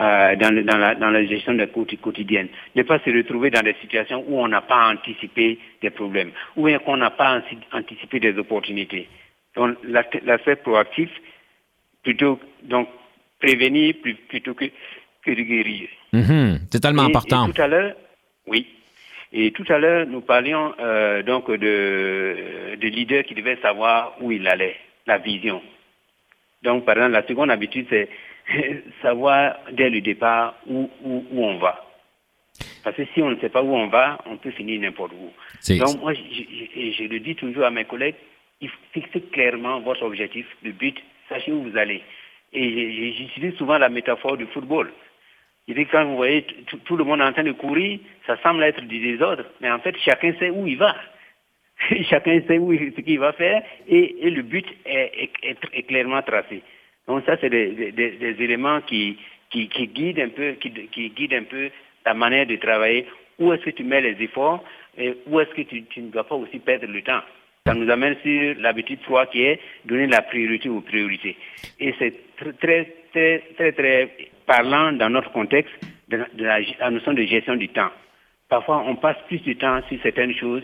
[0.00, 2.48] euh, dans, dans, la, dans la gestion de quotidienne.
[2.74, 6.68] Ne pas se retrouver dans des situations où on n'a pas anticipé des problèmes, ou
[6.84, 7.40] qu'on n'a pas
[7.72, 9.08] anticipé des opportunités.
[9.56, 11.08] Donc, l'aspect proactif,
[12.02, 12.88] plutôt donc
[13.44, 13.94] prévenir
[14.28, 14.64] plutôt que,
[15.24, 15.88] que de guérir.
[16.70, 17.50] C'est tellement important.
[17.50, 17.94] tout à l'heure,
[18.46, 18.66] oui.
[19.32, 24.30] Et tout à l'heure, nous parlions euh, donc de, de leaders qui devaient savoir où
[24.30, 24.76] il allait,
[25.06, 25.60] la vision.
[26.62, 28.08] Donc, par exemple, la seconde habitude, c'est
[29.02, 31.84] savoir dès le départ où, où, on va.
[32.84, 35.74] Parce que si on ne sait pas où on va, on peut finir n'importe où.
[35.76, 38.14] Donc, moi, je, je, le dis toujours à mes collègues,
[38.60, 40.96] il faut fixer clairement votre objectif, le but,
[41.28, 42.02] sachez où vous allez.
[42.54, 44.90] Et j'utilise souvent la métaphore du football.
[45.66, 46.46] Je dis quand vous voyez
[46.84, 49.96] tout, le monde en train de courir, ça semble être du désordre, mais en fait
[50.04, 50.94] chacun sait où il va.
[52.10, 56.62] chacun sait où, ce qu'il va faire et, le but est, clairement tracé.
[57.08, 59.18] Donc ça c'est des, éléments qui,
[59.50, 61.70] guident un peu, qui, guident un peu
[62.04, 63.06] ta manière de travailler.
[63.38, 64.62] Où est-ce que tu mets les efforts
[64.96, 67.22] et où est-ce que tu, tu ne dois pas aussi perdre le temps?
[67.66, 71.36] Ça nous amène sur l'habitude 3 qui est donner la priorité aux priorités.
[71.80, 74.10] Et c'est très, très, très, très
[74.46, 75.72] parlant dans notre contexte
[76.08, 77.90] de, la, notion de gestion du temps.
[78.48, 80.62] Parfois, on passe plus de temps sur certaines choses,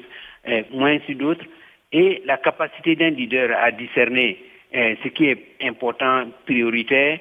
[0.49, 1.45] euh, moins sur d'autres,
[1.93, 4.39] et la capacité d'un leader à discerner
[4.75, 7.19] euh, ce qui est important, prioritaire,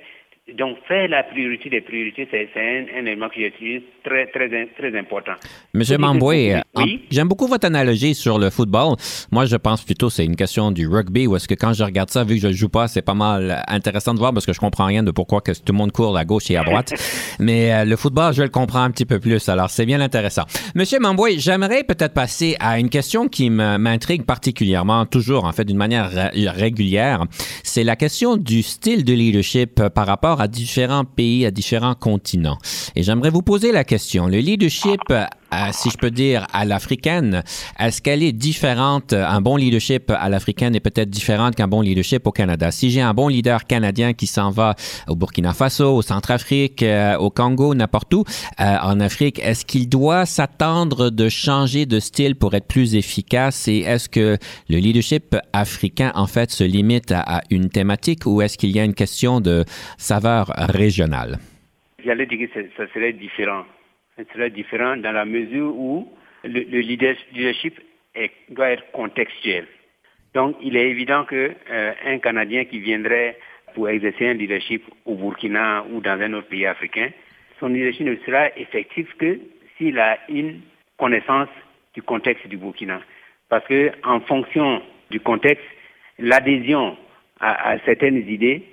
[0.58, 5.34] donc, faire la priorité des priorités, c'est un, élément qui est très, très, très important.
[5.74, 7.02] Monsieur Mamboué, Oui.
[7.10, 8.96] J'aime beaucoup votre analogie sur le football.
[9.32, 12.12] Moi, je pense plutôt c'est une question du rugby, où est-ce que quand je regarde
[12.12, 14.60] ça, vu que je joue pas, c'est pas mal intéressant de voir parce que je
[14.60, 16.94] comprends rien de pourquoi que tout le monde court à gauche et à droite.
[17.40, 19.50] Mais euh, le football, je le comprends un petit peu plus.
[19.50, 20.44] Alors, c'est bien intéressant.
[20.76, 25.78] Monsieur Mamboy, j'aimerais peut-être passer à une question qui m'intrigue particulièrement, toujours en fait d'une
[25.78, 27.26] manière régulière.
[27.64, 32.58] C'est la question du style de leadership par rapport à différents pays, à différents continents.
[32.96, 34.28] Et j'aimerais vous poser la question.
[34.28, 35.02] Le leadership
[35.72, 37.44] si je peux dire, à l'africaine,
[37.80, 42.26] est-ce qu'elle est différente, un bon leadership à l'africaine est peut-être différente qu'un bon leadership
[42.28, 42.72] au Canada?
[42.72, 44.76] Si j'ai un bon leader canadien qui s'en va
[45.08, 48.24] au Burkina Faso, au Centrafrique, euh, au Congo, n'importe où,
[48.60, 53.68] euh, en Afrique, est-ce qu'il doit s'attendre de changer de style pour être plus efficace?
[53.68, 54.38] Et est-ce que
[54.70, 58.84] le leadership africain, en fait, se limite à, une thématique ou est-ce qu'il y a
[58.84, 59.66] une question de
[59.98, 61.40] saveur régionale?
[62.06, 63.64] J'allais dire que ça serait différent
[64.34, 66.12] sera différent dans la mesure où
[66.44, 67.80] le, leadership
[68.50, 69.68] doit être contextuel.
[70.34, 73.38] Donc, il est évident qu'un euh, Canadien qui viendrait
[73.74, 77.10] pour exercer un leadership au Burkina ou dans un autre pays africain,
[77.60, 79.40] son leadership ne sera effectif que
[79.78, 80.62] s'il a une
[80.98, 81.50] connaissance
[81.94, 83.02] du contexte du Burkina.
[83.50, 85.66] Parce que en fonction du contexte,
[86.20, 86.98] l'adhésion
[87.40, 88.64] à, certaines idées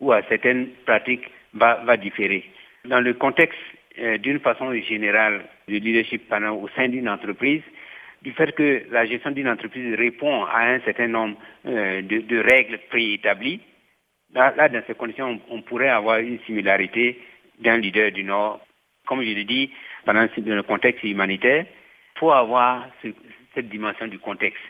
[0.00, 2.44] ou à certaines pratiques va, va différer.
[2.84, 3.58] Dans le contexte
[3.98, 7.62] euh, d'une façon générale du leadership au sein d'une entreprise,
[8.22, 12.78] du fait que la gestion d'une entreprise répond à un certain nombre euh, de, règles
[12.88, 13.60] préétablies,
[14.34, 17.20] là, dans ces conditions, on, pourrait avoir une similarité
[17.60, 18.60] d'un leader du Nord.
[19.06, 19.70] Comme je l'ai dit,
[20.04, 22.88] pendant le contexte humanitaire, il faut avoir
[23.54, 24.62] cette dimension du contexte.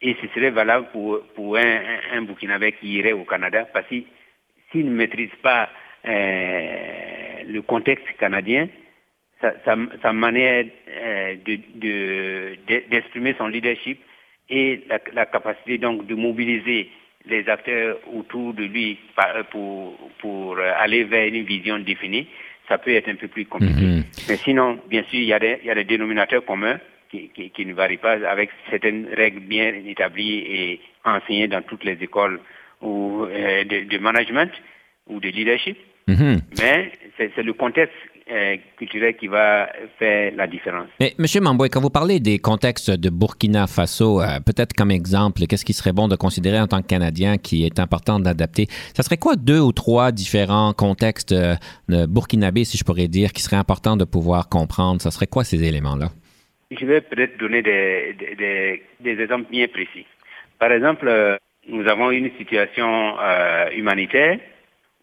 [0.00, 3.96] Et ce serait valable pour, un, un, Burkinabé qui irait au Canada, parce que
[4.70, 5.68] s'il ne maîtrise pas
[6.06, 8.68] euh, le contexte canadien,
[9.64, 11.34] sa, manière euh,
[12.90, 14.00] d'exprimer de, son leadership
[14.48, 14.80] et
[15.12, 16.90] la, capacité donc de mobiliser
[17.26, 18.98] les acteurs autour de lui
[19.50, 22.26] pour, pour aller vers une vision définie,
[22.68, 23.80] ça peut être un peu plus compliqué.
[23.80, 24.26] Mm-hmm.
[24.28, 26.78] Mais sinon, bien sûr, il y a des, il y a des dénominateurs communs
[27.10, 32.02] qui, qui, ne varient pas avec certaines règles bien établies et enseignées dans toutes les
[32.02, 32.40] écoles
[32.80, 34.50] ou, euh, de, de management
[35.06, 35.78] ou de leadership.
[36.06, 36.40] Mhm.
[36.58, 37.94] Mais c'est le contexte
[38.30, 40.88] euh, culturel qui va faire la différence.
[40.98, 45.42] Mais Monsieur Mamboy, quand vous parlez des contextes de Burkina Faso, euh, peut-être comme exemple,
[45.46, 49.02] qu'est-ce qui serait bon de considérer en tant que Canadien qui est important d'adapter Ça
[49.02, 51.56] serait quoi deux ou trois différents contextes euh,
[51.88, 55.02] burkinabés, si je pourrais dire, qui seraient importants de pouvoir comprendre?
[55.02, 56.08] Ça serait quoi ces éléments-là?
[56.70, 60.06] Je vais peut-être donner des, des, des, exemples bien précis.
[60.58, 61.38] Par exemple,
[61.68, 63.16] nous avons une situation
[63.76, 64.38] humanitaire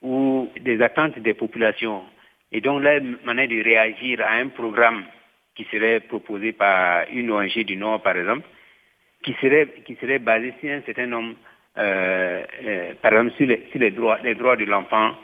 [0.01, 2.03] ou des attentes des populations.
[2.51, 5.05] Et donc là, manière de réagir à un programme
[5.55, 8.47] qui serait proposé par une ONG du Nord, par exemple,
[9.23, 11.35] qui serait, qui serait basé sur un certain nombre,
[11.77, 15.15] euh, euh, par exemple, sur, les, sur les, droits, les droits de l'enfant,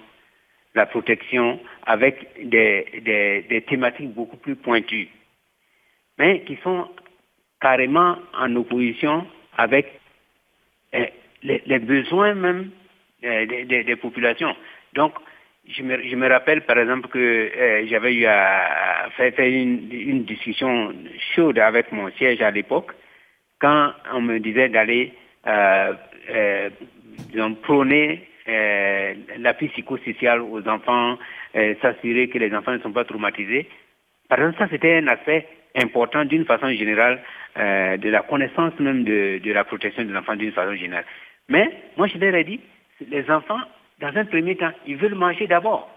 [0.76, 5.10] la protection, avec des, des, thématiques beaucoup plus pointues,
[6.20, 6.88] mais qui sont
[7.60, 9.26] carrément en opposition
[9.58, 10.00] avec
[10.94, 11.08] euh,
[11.42, 12.70] les besoins même
[13.24, 14.56] euh, des, populations.
[14.94, 15.14] Donc,
[15.70, 20.94] je me, rappelle par exemple que euh, j'avais eu à, faire, une, discussion
[21.36, 22.92] chaude avec mon siège à l'époque,
[23.60, 25.14] quand on me disait d'aller
[25.48, 25.94] euh,
[26.30, 26.70] euh,
[27.64, 28.24] prôner
[29.40, 31.18] l'appui psychosocial aux enfants,
[31.82, 33.68] s'assurer que les enfants ne sont pas traumatisés.
[34.30, 37.22] Par exemple, ça c'était un aspect important d'une façon générale
[37.58, 41.04] de la connaissance même de, de la protection des enfants d'une façon générale.
[41.50, 42.62] Mais moi je leur ai dit,
[43.06, 43.60] les enfants,
[44.00, 45.90] dans un premier temps, ils veulent manger d'abord.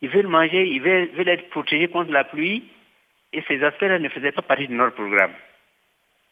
[0.00, 2.64] Ils veulent manger, ils veulent, être protégés contre la pluie,
[3.32, 5.32] et ces aspects-là ne faisaient pas partie de notre programme.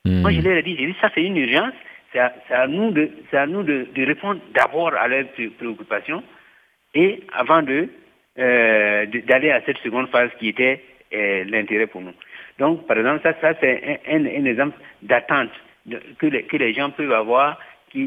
[0.04, 0.20] Hmm.
[0.20, 1.74] Moi, je leur ai dit, j'ai dit, ça c'est une urgence,
[2.12, 5.26] c'est à, nous, de, à nous de, répondre d'abord à leurs
[5.58, 6.22] préoccupations,
[6.94, 7.88] et avant de
[8.38, 10.82] euh, d'aller à cette seconde phase qui était
[11.14, 12.12] euh, l'intérêt pour nous.
[12.58, 15.50] Donc, par exemple, ça, ça c'est un, exemple d'attente
[16.18, 17.58] que, que les gens peuvent avoir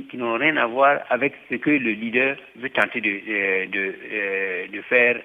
[0.10, 3.96] qui, n'ont rien à voir avec ce que le leader veut tenter de, euh, de,
[4.14, 5.16] euh, de faire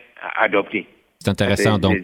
[0.41, 0.87] adopter.
[1.21, 1.79] C'est intéressant.
[1.79, 1.97] Donc,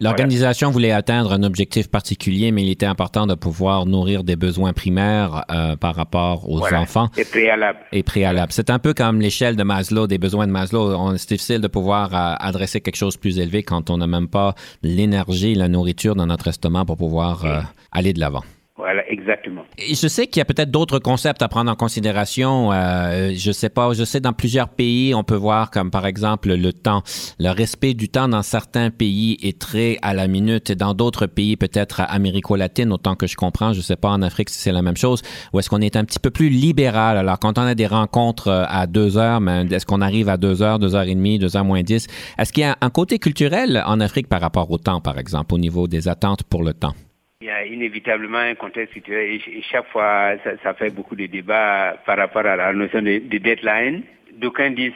[0.00, 4.72] l'organisation voulait atteindre un objectif particulier, mais il était important de pouvoir nourrir des besoins
[4.72, 7.08] primaires euh, par rapport aux enfants.
[7.16, 7.78] Et préalable.
[7.92, 8.52] Et préalable.
[8.52, 11.16] C'est un peu comme l'échelle de Maslow, des besoins de Maslow.
[11.18, 12.10] C'est difficile de pouvoir
[12.40, 16.26] adresser quelque chose de plus élevé quand on n'a même pas l'énergie, la nourriture dans
[16.26, 17.44] notre estomac pour pouvoir
[17.92, 18.42] aller de l'avant.
[18.76, 19.64] Voilà, exactement.
[19.78, 22.72] Je sais qu'il y a peut-être d'autres concepts à prendre en considération.
[22.72, 26.54] Euh, je sais pas, je sais dans plusieurs pays, on peut voir comme par exemple
[26.54, 27.02] le temps.
[27.38, 31.56] Le respect du temps dans certains pays est très à la minute dans d'autres pays,
[31.56, 34.96] peut-être américo-latine, autant que je comprends, je sais pas en Afrique si c'est la même
[34.96, 35.20] chose,
[35.52, 37.18] ou est-ce qu'on est un petit peu plus libéral?
[37.18, 40.38] Alors quand on a des rencontres euh, à deux heures, mais est-ce qu'on arrive à
[40.38, 42.06] deux heures, deux heures et demie, deux heures moins dix?
[42.38, 45.54] Est-ce qu'il y a un côté culturel en Afrique par rapport au temps, par exemple,
[45.54, 46.94] au niveau des attentes pour le temps?
[47.42, 52.16] Il y a inévitablement un contexte et chaque fois, ça, fait beaucoup de débats par
[52.16, 54.04] rapport à la notion de, deadline.
[54.34, 54.92] D'aucuns disent,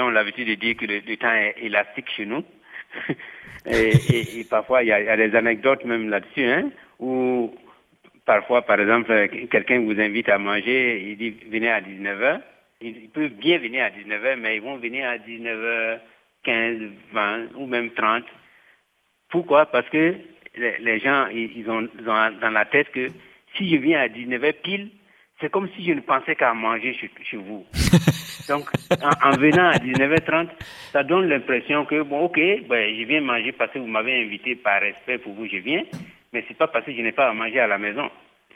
[0.00, 2.44] ont l'habitude de dire que le, temps est élastique chez nous.
[3.66, 6.70] et, parfois, il y, a, des anecdotes même là-dessus, hein,
[7.00, 7.52] où
[8.24, 12.42] parfois, par exemple, quelqu'un vous invite à manger, il dit venez à 19h.
[12.80, 17.90] Ils peuvent bien venir à 19h, mais ils vont venir à 19h15, 20 ou même
[17.90, 18.22] 30.
[19.30, 19.66] Pourquoi?
[19.66, 20.14] Parce que
[20.56, 23.08] les, gens, ils ont, dans la tête que
[23.56, 24.90] si je viens à 19h pile,
[25.40, 27.66] c'est comme si je ne pensais qu'à manger chez, vous.
[28.48, 28.68] Donc,
[29.02, 30.48] en, venant à 19h30,
[30.92, 32.38] ça donne l'impression que, bon, ok,
[32.68, 35.82] ben, je viens manger parce que vous m'avez invité par respect pour vous, je viens,
[36.32, 38.08] mais c'est pas parce que je n'ai pas à manger à la maison.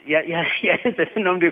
[0.05, 0.39] Il y a, il y a,
[0.85, 1.51] un certain nombre de,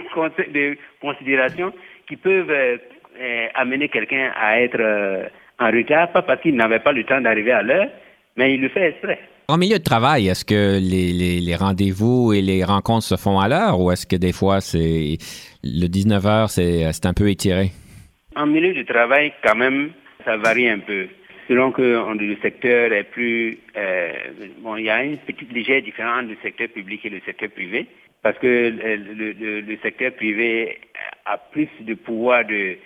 [0.51, 1.73] de considérations
[2.07, 2.77] qui peuvent euh,
[3.19, 5.27] euh, amener quelqu'un à être euh,
[5.59, 7.89] en retard, pas parce qu'il n'avait pas le temps d'arriver à l'heure,
[8.37, 9.19] mais il le fait exprès.
[9.47, 13.79] En milieu de travail, est-ce que les, rendez-vous et les rencontres se font à l'heure
[13.79, 15.17] ou est-ce que des fois, c'est
[15.63, 17.69] le 19 heures, c'est un peu étiré?
[18.35, 19.91] En milieu de travail, quand même,
[20.25, 21.07] ça varie un peu.
[21.47, 23.59] Selon que le secteur est plus...
[23.77, 24.13] Euh,
[24.61, 27.49] bon, il y a une petite légère différence entre le secteur public et le secteur
[27.51, 27.85] privé
[28.23, 30.79] parce que le, secteur privé
[31.27, 32.77] a plus de pouvoir de,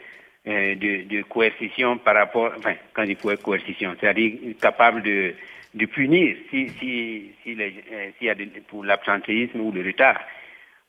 [0.46, 2.52] euh, de, coercition par rapport...
[2.58, 5.34] Enfin, quand il faut coercition, c'est-à-dire capable de
[5.74, 8.36] de punir si, si, si euh, s'il y a
[8.68, 10.20] pour l'absentéisme ou le retard.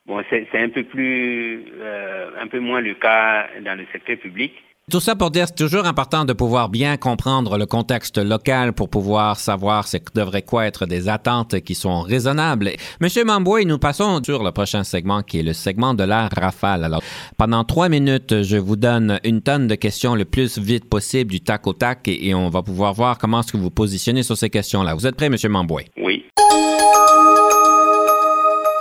[0.06, 4.52] Bon, c'est un peu plus, euh, un peu moins le cas dans le secteur public.
[4.90, 8.90] Tout ça pour dire c'est toujours important de pouvoir bien comprendre le contexte local pour
[8.90, 12.72] pouvoir savoir ce que devrait quoi être des attentes qui sont raisonnables.
[13.00, 16.82] Monsieur Mamboué, nous passons sur le prochain segment qui est le segment de la rafale.
[16.82, 17.02] Alors,
[17.38, 21.40] pendant trois minutes, je vous donne une tonne de questions le plus vite possible du
[21.40, 24.50] tac au tac et, on va pouvoir voir comment est-ce que vous positionnez sur ces
[24.50, 24.94] questions-là.
[24.94, 25.84] Vous êtes prêt, Monsieur Mamboué?
[25.98, 26.24] Oui.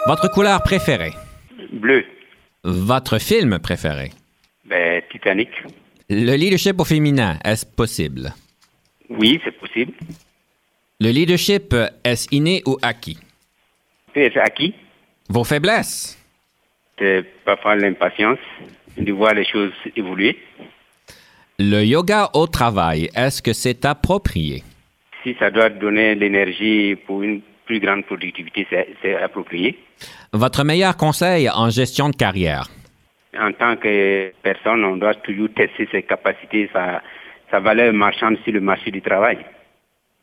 [0.07, 1.13] Votre couleur préférée?
[1.71, 2.03] Bleu.
[2.63, 4.11] Votre film préféré?
[4.65, 5.49] Ben, Titanic.
[6.11, 8.33] Le leadership au féminin, est-ce possible?
[9.09, 9.93] Oui, c'est possible.
[10.99, 13.19] Le leadership, est-ce inné ou acquis?
[14.15, 14.73] C'est acquis.
[15.29, 16.17] Vos faiblesses?
[16.97, 18.39] C'est parfois l'impatience
[18.97, 20.39] de voir les choses évoluer.
[21.59, 24.63] Le yoga au travail, est-ce que c'est approprié?
[25.23, 28.65] Si ça doit donner l'énergie pour une plus grande productivité,
[29.01, 29.77] c'est approprié.
[30.33, 32.67] Votre meilleur conseil en gestion de carrière?
[33.39, 37.01] En tant que personne, on doit toujours tester ses capacités, sa,
[37.49, 39.37] sa valeur marchande sur le marché du travail.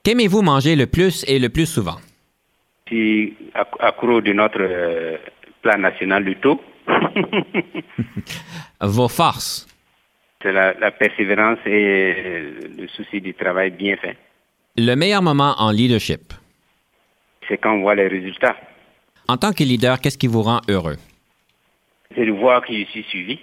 [0.03, 1.97] Qu'aimez-vous manger le plus et le plus souvent?
[2.87, 3.37] Je suis
[3.81, 5.17] accro de notre euh,
[5.63, 6.61] plan national du taux.
[8.81, 9.67] Vos forces?
[10.43, 14.17] C'est la, la, persévérance et euh, le souci du travail bien fait.
[14.77, 16.33] Le meilleur moment en leadership?
[17.49, 18.57] C'est quand on voit les résultats.
[19.27, 20.97] En tant que leader, qu'est-ce qui vous rend heureux?
[22.17, 23.39] C'est de voir je suis suivi.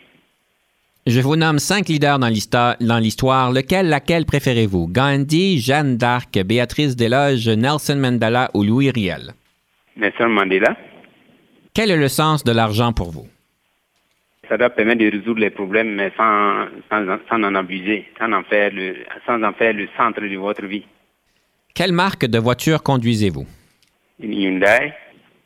[1.06, 3.52] Je vous nomme cinq leaders dans l'histoire.
[3.52, 4.88] Lequel, laquelle préférez-vous?
[4.88, 9.34] Gandhi, Jeanne d'Arc, Béatrice Desloges, Nelson Mandela ou Louis Riel?
[9.98, 10.78] Nelson Mandela.
[11.74, 13.28] Quel est le sens de l'argent pour vous?
[14.48, 18.72] Ça doit permettre de résoudre les problèmes, mais sans, sans, en abuser, sans en, faire
[18.74, 18.96] le,
[19.26, 20.86] sans en faire le centre de votre vie.
[21.74, 23.46] Quelle marque de voiture conduisez-vous?
[24.22, 24.94] Une Hyundai.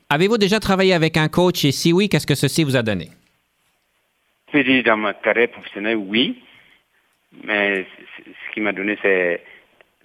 [0.09, 3.09] Avez-vous déjà travaillé avec un coach et si oui, qu'est-ce que ceci vous a donné?
[4.53, 6.41] Dans ma carrière professionnelle, oui.
[7.43, 7.85] Mais
[8.17, 9.43] ce qui m'a donné, c'est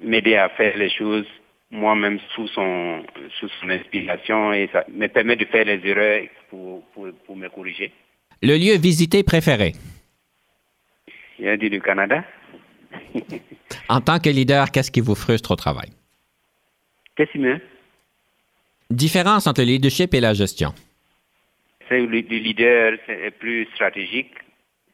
[0.01, 1.27] m'aider à faire les choses
[1.71, 3.03] moi-même sous son,
[3.39, 7.93] sous son inspiration et ça me permet de faire les erreurs pour, pour, me corriger.
[8.43, 9.73] Le lieu visité préféré?
[11.39, 12.25] Il a dit le Canada.
[13.89, 15.91] en tant que leader, qu'est-ce qui vous frustre au travail?
[17.17, 17.61] Qu'est-ce qui me
[18.93, 20.75] Différence entre le leadership et la gestion?
[21.91, 24.33] Le, leader est plus stratégique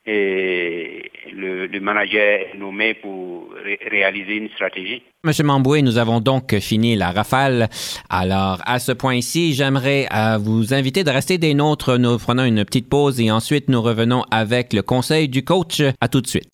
[0.07, 3.51] et le, manager est nommé pour
[3.91, 5.03] réaliser une stratégie.
[5.25, 7.69] Monsieur Mamboué, nous avons donc fini la rafale.
[8.09, 11.99] Alors, à ce point-ci, j'aimerais euh, vous inviter de rester des nôtres.
[11.99, 15.83] Nous prenons une petite pause et ensuite nous revenons avec le conseil du coach.
[16.01, 16.51] À tout de suite.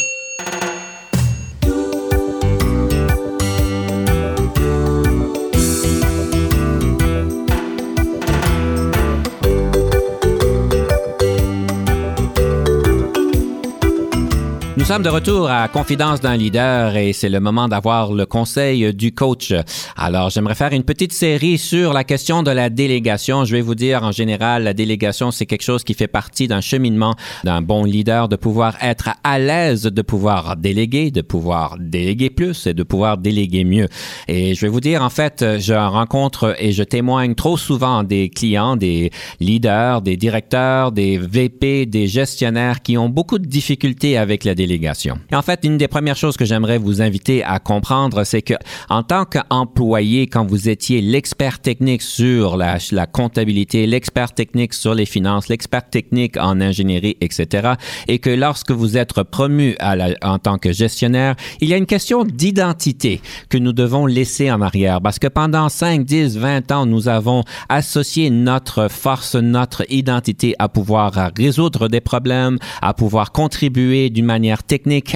[14.95, 19.13] Sommes de retour à Confidence d'un leader et c'est le moment d'avoir le conseil du
[19.13, 19.53] coach.
[19.97, 23.45] Alors, j'aimerais faire une petite série sur la question de la délégation.
[23.45, 26.61] Je vais vous dire, en général, la délégation, c'est quelque chose qui fait partie d'un
[26.61, 32.31] cheminement d'un bon leader, de pouvoir être à l'aise, de pouvoir déléguer, de pouvoir déléguer
[32.31, 33.89] plus et de pouvoir déléguer mieux.
[34.29, 38.29] Et je vais vous dire, en fait, je rencontre et je témoigne trop souvent des
[38.29, 44.45] clients, des leaders, des directeurs, des VP, des gestionnaires qui ont beaucoup de difficultés avec
[44.45, 44.84] la délégation
[45.31, 48.55] et en fait, une des premières choses que j'aimerais vous inviter à comprendre, c'est que
[48.89, 55.07] en tant qu'employé, quand vous étiez l'expert technique sur la, comptabilité, l'expert technique sur les
[55.07, 57.75] finances, l'expert technique en ingénierie, etc.,
[58.09, 59.77] et que lorsque vous êtes promu
[60.23, 64.61] en tant que gestionnaire, il y a une question d'identité que nous devons laisser en
[64.61, 70.55] arrière parce que pendant 5, 10, 20 ans, nous avons associé notre force, notre identité
[70.59, 74.74] à pouvoir résoudre des problèmes, à pouvoir contribuer d'une manière technique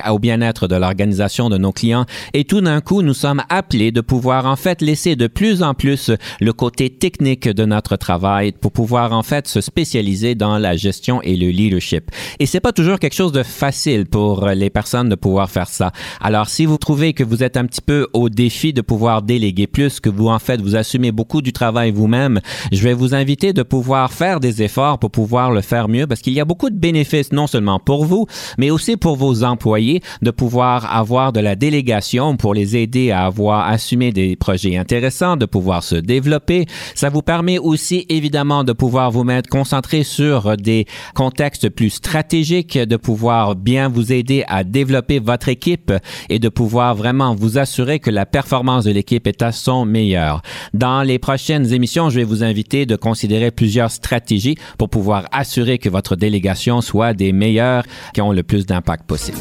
[0.09, 4.00] au bien-être de l'organisation de nos clients et tout d'un coup, nous sommes appelés de
[4.00, 8.72] pouvoir en fait laisser de plus en plus le côté technique de notre travail pour
[8.72, 12.11] pouvoir en fait se spécialiser dans la gestion et le leadership.
[12.38, 15.92] Et c'est pas toujours quelque chose de facile pour les personnes de pouvoir faire ça.
[16.20, 19.66] Alors, si vous trouvez que vous êtes un petit peu au défi de pouvoir déléguer
[19.66, 22.40] plus, que vous en fait vous assumez beaucoup du travail vous-même,
[22.72, 26.20] je vais vous inviter de pouvoir faire des efforts pour pouvoir le faire mieux parce
[26.20, 28.26] qu'il y a beaucoup de bénéfices non seulement pour vous,
[28.59, 33.26] mais aussi pour vos employés de pouvoir avoir de la délégation pour les aider à
[33.26, 36.66] avoir assumé des projets intéressants, de pouvoir se développer.
[36.94, 42.78] Ça vous permet aussi évidemment de pouvoir vous mettre concentré sur des contextes plus stratégiques,
[42.78, 45.92] de pouvoir bien vous aider à développer votre équipe
[46.28, 50.42] et de pouvoir vraiment vous assurer que la performance de l'équipe est à son meilleur.
[50.74, 55.78] Dans les prochaines émissions, je vais vous inviter de considérer plusieurs stratégies pour pouvoir assurer
[55.78, 57.84] que votre délégation soit des meilleures
[58.14, 59.38] qui ont le plus d'impact possible.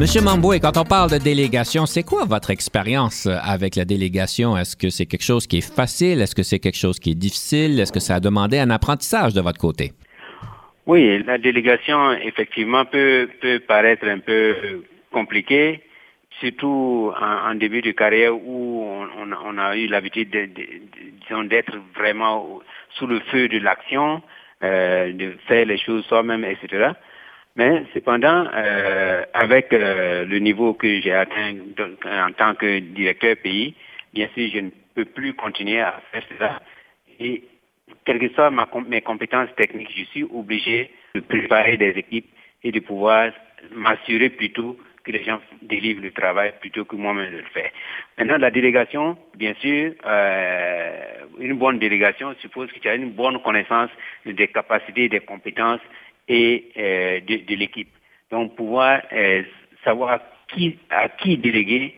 [0.00, 4.56] Monsieur Mamboué, quand on parle de délégation, c'est quoi votre expérience avec la délégation?
[4.56, 6.22] Est-ce que c'est quelque chose qui est facile?
[6.22, 7.78] Est-ce que c'est quelque chose qui est difficile?
[7.78, 9.92] Est-ce que ça a demandé un apprentissage de votre côté?
[10.86, 13.28] Oui, la délégation, effectivement, peut
[13.68, 14.82] paraître un peu
[15.12, 15.82] compliquée
[16.40, 18.84] surtout en, début de carrière où
[19.16, 22.60] on, a eu l'habitude d'être vraiment
[22.90, 24.22] sous le feu de l'action,
[24.62, 26.92] euh, de faire les choses soi-même, etc.
[27.56, 31.54] Mais cependant, euh, avec euh, le niveau que j'ai atteint
[32.06, 33.74] en tant que directeur pays,
[34.14, 36.62] bien sûr, je ne peux plus continuer à faire cela.
[37.18, 37.42] Et
[38.04, 38.52] quelles que soient
[38.88, 42.28] mes compétences techniques, je suis obligé de préparer des équipes
[42.62, 43.30] et de pouvoir
[43.72, 47.70] m'assurer plutôt que les gens délivrent le travail plutôt que moi-même de le faire.
[48.18, 51.02] Maintenant, la délégation, bien sûr, euh,
[51.38, 53.90] une bonne délégation suppose que tu as une bonne connaissance
[54.26, 55.80] des capacités, des compétences
[56.28, 57.88] et euh, de, l'équipe.
[58.30, 59.42] Donc, pouvoir euh,
[59.84, 61.94] savoir qui, à qui déléguer,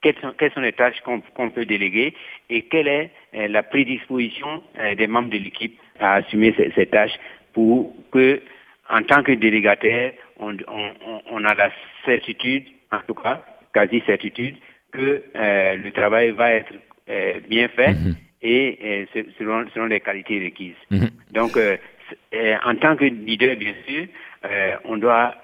[0.00, 2.14] quelles sont, quelles sont les tâches qu'on peut déléguer
[2.48, 4.62] et quelle est la prédisposition
[4.96, 7.18] des membres de l'équipe à assumer ces, ces tâches
[7.52, 8.40] pour que,
[8.88, 11.70] en tant que délégataire, on, on, on a la
[12.04, 14.56] certitude, en tout cas, quasi certitude,
[14.92, 16.72] que euh, le travail va être
[17.08, 18.14] euh, bien fait mhm.
[18.42, 20.74] et euh, selon, selon les qualités requises.
[20.90, 21.10] Mhm.
[21.32, 21.58] Donc,
[22.64, 24.06] en tant que leader, bien sûr,
[24.84, 25.34] on doit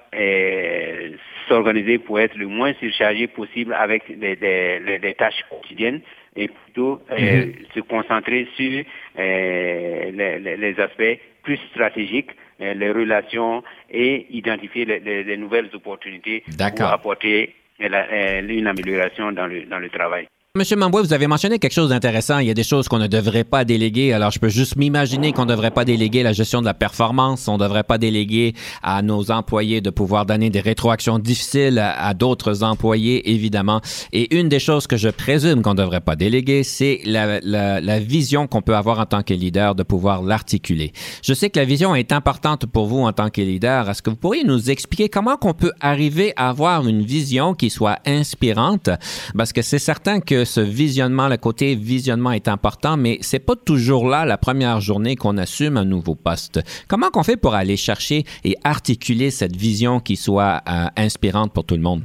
[1.47, 6.01] s'organiser pour être le moins surchargé possible avec les, tâches quotidiennes
[6.35, 7.53] et plutôt mhm.
[7.75, 8.83] se concentrer sur
[9.15, 12.31] les, aspects plus stratégiques
[12.73, 16.43] les relations et identifier les, nouvelles opportunités
[16.77, 20.27] pour apporter euh, une amélioration dans le, dans le travail.
[20.55, 22.37] Monsieur Mambois, vous avez mentionné quelque chose d'intéressant.
[22.37, 24.13] Il y a des choses qu'on ne devrait pas déléguer.
[24.13, 27.47] Alors, je peux juste m'imaginer qu'on ne devrait pas déléguer la gestion de la performance.
[27.47, 32.13] On ne devrait pas déléguer à nos employés de pouvoir donner des rétroactions difficiles à,
[32.13, 33.81] d'autres employés, évidemment.
[34.11, 37.81] Et une des choses que je présume qu'on ne devrait pas déléguer, c'est la, la,
[37.81, 40.93] la, vision qu'on peut avoir en tant que leader, de pouvoir l'articuler.
[41.23, 43.89] Je sais que la vision est importante pour vous en tant que leader.
[43.89, 47.71] Est-ce que vous pourriez nous expliquer comment qu'on peut arriver à avoir une vision qui
[47.71, 48.91] soit inspirante?
[49.35, 53.55] Parce que c'est certain que ce visionnement, le côté visionnement est important, mais c'est pas
[53.55, 56.59] toujours là la première journée qu'on assume un nouveau poste.
[56.87, 61.65] Comment qu'on fait pour aller chercher et articuler cette vision qui soit euh, inspirante pour
[61.65, 62.03] tout le monde?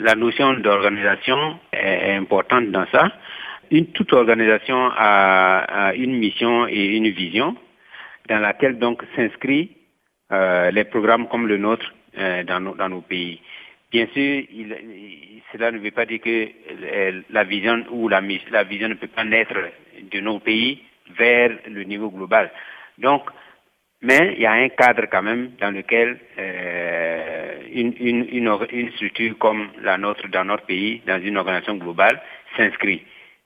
[0.00, 3.12] La notion d'organisation est importante dans ça.
[3.94, 7.56] Toute organisation a, une mission et une vision
[8.28, 9.70] dans laquelle donc s'inscrit
[10.32, 13.40] euh, les programmes comme le nôtre euh, dans, nos, dans nos pays.
[13.94, 14.42] Bien sûr,
[15.54, 16.48] cela ne veut pas dire que
[17.30, 19.54] la vision ou la, la vision ne peut pas naître
[20.10, 20.82] de nos pays
[21.16, 22.50] vers le niveau global.
[22.98, 23.22] Donc,
[24.02, 29.96] mais il y a un cadre quand même dans lequel euh, une, structure comme la
[29.96, 32.20] nôtre dans notre pays, dans une organisation globale,
[32.56, 33.02] s'inscrit.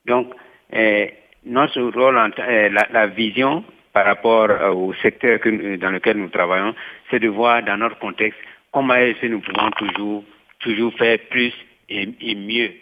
[0.06, 0.32] Donc,
[0.74, 1.06] euh,
[1.44, 6.28] notre rôle, en, euh, la, la, vision par rapport euh, au secteur dans lequel nous
[6.28, 6.74] travaillons,
[7.10, 8.40] c'est de voir dans notre contexte
[8.72, 10.24] comment est-ce que nous pouvons toujours,
[10.60, 11.52] toujours faire plus
[11.88, 12.72] et, et mieux.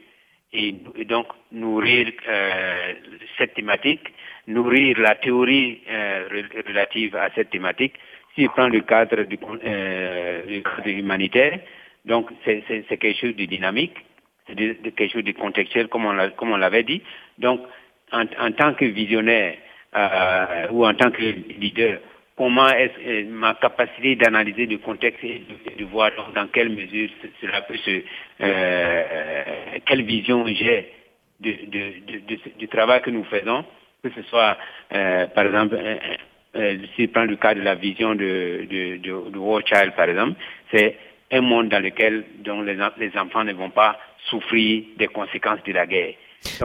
[0.52, 0.72] Et,
[1.04, 2.94] donc, nourrir euh,
[3.36, 4.09] cette thématique
[4.46, 6.28] nourrir la théorie euh,
[6.66, 7.94] relative à cette thématique.
[8.34, 11.61] Si je prends le cadre, du, euh, cadre humanitaire,
[12.04, 13.96] donc c'est quelque chose de dynamique,
[14.46, 14.54] c'est
[14.94, 17.02] quelque chose de contextuel, comme on l'avait dit.
[17.38, 17.62] Donc,
[18.12, 19.57] en, en, tant que visionnaire
[19.96, 21.22] euh, ou en tant que
[21.59, 21.98] leader,
[22.37, 25.43] comment est euh, ma capacité d'analyser le contexte et
[25.78, 27.09] de, voir dans quelle mesure
[27.41, 28.03] cela peut se,
[28.43, 29.45] euh,
[29.84, 30.93] quelle vision j'ai
[31.41, 33.64] du travail que nous faisons
[34.03, 34.57] que ce soit,
[34.93, 35.97] euh, par exemple, euh,
[36.57, 38.97] euh, si je prends le cas de la vision de, de,
[39.30, 40.39] de, War Child, par exemple,
[40.72, 40.97] c'est
[41.32, 43.99] un monde dans lequel dont les, les, enfants ne vont pas
[44.30, 46.14] souffrir des conséquences de la guerre.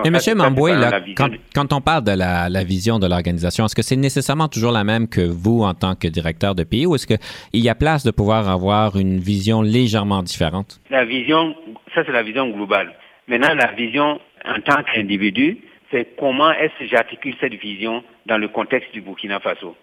[0.04, 0.38] Mais M.
[0.38, 0.74] Mamboué,
[1.16, 4.72] quand, quand, on parle de la, la vision de l'organisation, est-ce que c'est nécessairement toujours
[4.72, 7.20] la même que vous en tant que directeur de pays ou est-ce qu'il
[7.54, 10.80] y a place de pouvoir avoir une vision légèrement différente?
[10.90, 11.56] La vision,
[11.96, 12.94] ça c'est la vision globale.
[13.28, 15.58] Maintenant, la vision en tant qu'individu,
[15.92, 19.76] c'est comment est-ce que j'articule cette vision dans le contexte du Burkina Faso.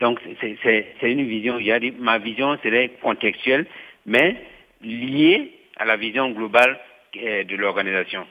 [0.00, 1.58] Donc, c'est une vision,
[1.98, 3.66] ma vision serait contextuelle,
[4.06, 4.36] mais
[4.82, 6.78] liée à la vision globale
[7.16, 8.26] euh, de l'organisation.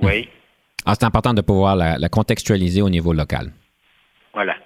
[0.00, 0.28] Oui.
[0.84, 3.52] Ah, c'est important de pouvoir la contextualiser au niveau local.
[4.34, 4.56] Voilà.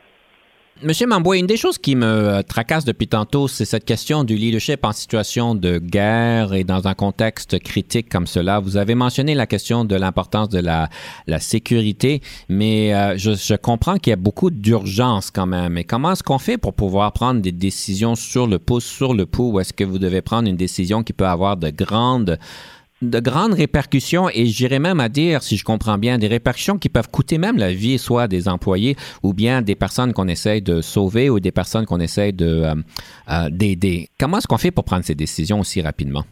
[0.83, 4.37] Monsieur Mamboy, une des choses qui me euh, tracasse depuis tantôt, c'est cette question du
[4.37, 8.61] leadership en situation de guerre et dans un contexte critique comme cela.
[8.61, 10.91] Vous avez mentionné la question de l'importance de la,
[11.27, 12.21] la, sécurité,
[12.51, 15.79] mais euh, je, je, comprends qu'il y a beaucoup d'urgence quand même.
[15.79, 19.25] Et comment est-ce qu'on fait pour pouvoir prendre des décisions sur le pouce, sur le
[19.25, 22.39] pouls, ou est-ce que vous devez prendre une décision qui peut avoir de grandes
[23.03, 26.89] de grandes répercussions et j'irais même à dire, si je comprends bien, des répercussions qui
[26.89, 30.81] peuvent coûter même la vie soit des employés ou bien des personnes qu'on essaye de
[30.81, 32.75] sauver ou des personnes qu'on essaye de euh,
[33.31, 34.09] euh, d'aider.
[34.19, 36.25] Comment est-ce qu'on fait pour prendre ces décisions aussi rapidement?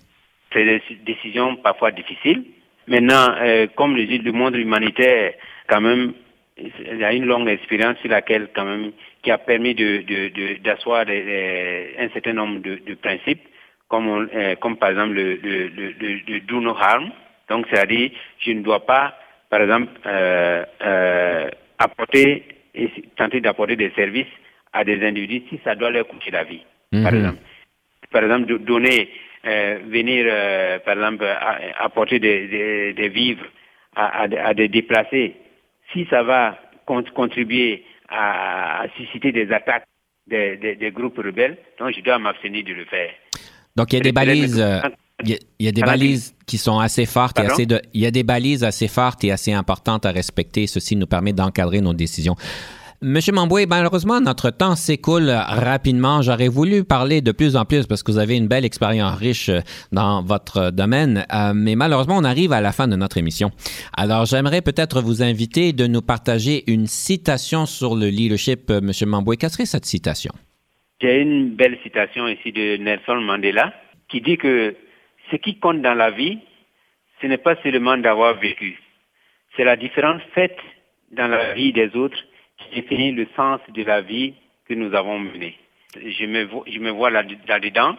[0.53, 2.45] C'est des décisions parfois difficiles.
[2.87, 5.33] Maintenant, euh, comme le dit le monde humanitaire,
[5.69, 6.15] quand même,
[6.57, 8.93] il y a une longue expérience sur laquelle, quand même,
[9.23, 10.05] qui a permis de
[10.63, 13.41] d'asseoir un certain nombre de, de principes
[13.95, 17.11] comme, euh, comme par exemple le, le, le, le, do no harm.
[17.49, 19.15] Donc, c'est-à-dire, je ne dois pas,
[19.51, 22.43] par exemple, euh, euh, apporter
[22.75, 24.35] et tenter d'apporter des services
[24.73, 27.19] à des individus si ça doit leur coûter la vie, par mhm.
[27.19, 27.39] exemple.
[28.11, 29.11] Par exemple, donner,
[29.45, 31.25] venir, par exemple,
[31.79, 33.45] apporter des, des, des vivres
[33.95, 35.35] à, à, à, des déplacés,
[35.93, 39.85] si ça va contribuer à, à, susciter des attaques
[40.27, 43.13] des, des, des groupes rebelles, donc je dois m'abstenir de le faire.
[43.77, 44.59] Donc, il y a des balises.
[44.59, 44.81] Euh,
[45.25, 48.11] il y, a, des balises qui sont assez fortes et assez de, il y a
[48.11, 50.67] des balises assez fortes et assez importantes à respecter.
[50.67, 52.35] Ceci nous permet d'encadrer nos décisions.
[53.01, 56.23] Monsieur Mamboué, malheureusement, notre temps s'écoule rapidement.
[56.23, 59.51] J'aurais voulu parler de plus en plus parce que vous avez une belle expérience riche
[59.93, 63.51] dans votre domaine, euh, mais malheureusement, on arrive à la fin de notre émission.
[63.97, 69.07] Alors, j'aimerais peut-être vous inviter de nous partager une citation sur le leadership, euh, Monsieur
[69.07, 69.37] Mamboué.
[69.37, 70.33] Quelle serait cette citation?
[71.01, 73.75] J'ai une belle citation ici de Nelson Mandela
[74.09, 74.77] qui dit que
[75.31, 76.39] ce qui compte dans la vie,
[77.21, 78.79] ce n'est pas seulement d'avoir vécu.
[79.57, 80.59] C'est la différence faite
[81.11, 82.19] dans la vie des autres
[82.59, 84.35] qui définit le sens de la vie
[84.69, 85.57] que nous avons menée.
[85.97, 87.97] Je me, vois là-dedans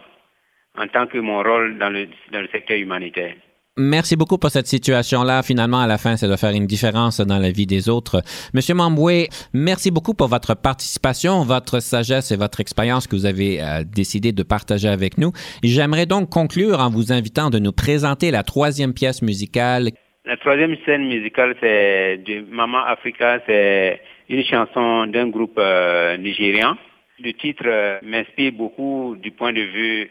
[0.76, 3.34] en tant que mon rôle dans le, dans le secteur humanitaire.
[3.78, 5.42] Merci beaucoup pour cette situation-là.
[5.42, 8.22] Finalement, à la fin, c'est de faire une différence dans la vie des autres.
[8.54, 13.60] Monsieur Mamboué, merci beaucoup pour votre participation, votre sagesse et votre expérience que vous avez
[13.60, 15.32] euh, décidé de partager avec nous.
[15.62, 19.90] J'aimerais donc conclure en vous invitant de nous présenter la troisième pièce musicale.
[20.24, 23.40] La troisième scène musicale, c'est de Maman Africa.
[23.46, 24.00] C'est
[24.30, 26.78] une chanson d'un groupe euh, nigérian.
[27.22, 30.10] Le titre euh, m'inspire beaucoup du point de vue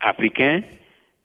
[0.00, 0.62] africain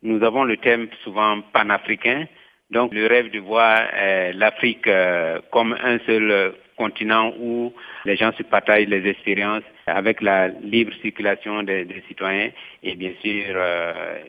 [0.05, 2.27] nous avons le thème souvent panafricain,
[2.69, 7.73] donc le rêve de voir euh, l'Afrique euh, comme un seul continent où
[8.05, 12.51] les gens se partagent les expériences avec la libre circulation des, citoyens
[12.83, 14.19] et bien sûr euh,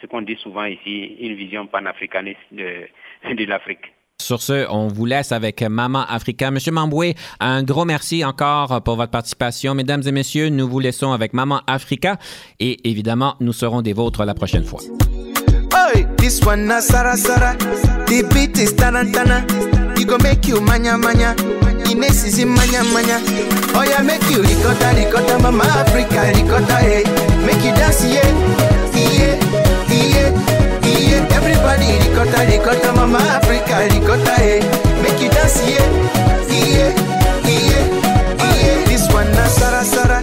[0.00, 3.92] ce qu'on dit souvent ici, une vision panafricaniste de l'Afrique.
[4.22, 6.50] Sur ce, on vous laisse avec Maman Africa.
[6.50, 9.74] Monsieur Mamboué, un gros merci encore pour votre participation.
[9.74, 12.16] Mesdames et messieurs, nous vous laissons avec Maman Africa
[12.60, 14.80] et évidemment, nous serons des vôtres la prochaine fois.
[31.64, 34.60] Everybody ricotta ricotta, mama Africa ricotta, hey.
[35.02, 35.80] Make you dance, yeah,
[36.52, 36.92] yeah,
[37.48, 37.86] yeah,
[38.36, 38.84] yeah.
[38.84, 40.20] This one na Sara Sara.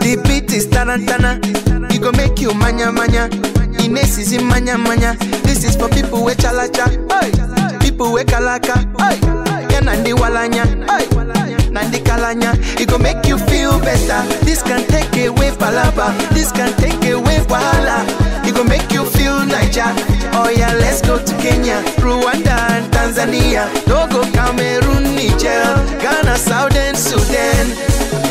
[0.00, 1.38] The beat is tarantana.
[1.92, 3.30] You go make you manya manya.
[3.78, 5.14] Ines is in manya manya.
[5.44, 7.78] This is for people with chalacha, hey.
[7.78, 9.20] People with kalaka, hey.
[9.70, 11.70] Yeah, nandi walanya, hey.
[11.70, 12.52] Nandi kalanya.
[12.80, 14.26] It go make you feel better.
[14.44, 16.10] This can take away palaba.
[16.34, 18.02] This can take away wahala.
[18.44, 19.04] It go make you
[19.70, 19.94] Niger.
[20.34, 23.70] Oh yeah, let's go to Kenya, Rwanda and Tanzania.
[23.86, 25.62] Togo, Cameroon, Niger,
[26.02, 27.66] Ghana, Southern Sudan.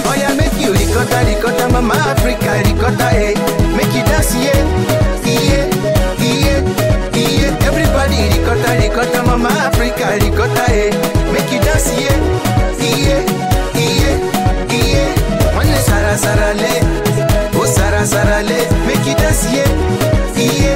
[0.04, 3.36] Oh yeah, make you ricotta, ricotta, mama Africa, ricotta, hey.
[3.76, 4.52] Make you dance, yeah,
[5.24, 5.64] yeah,
[6.20, 6.60] yeah,
[7.16, 7.68] yeah.
[7.68, 10.92] Everybody ricotta, ricotta, mama Africa, ricotta, hey.
[11.32, 12.20] Make you dance, yeah,
[12.84, 13.24] yeah,
[13.80, 14.20] yeah,
[14.76, 15.56] yeah.
[15.56, 16.74] One sara sara le,
[17.56, 18.60] oh sara sara le.
[18.86, 19.68] Make you dance, yeah,
[20.36, 20.76] yeah,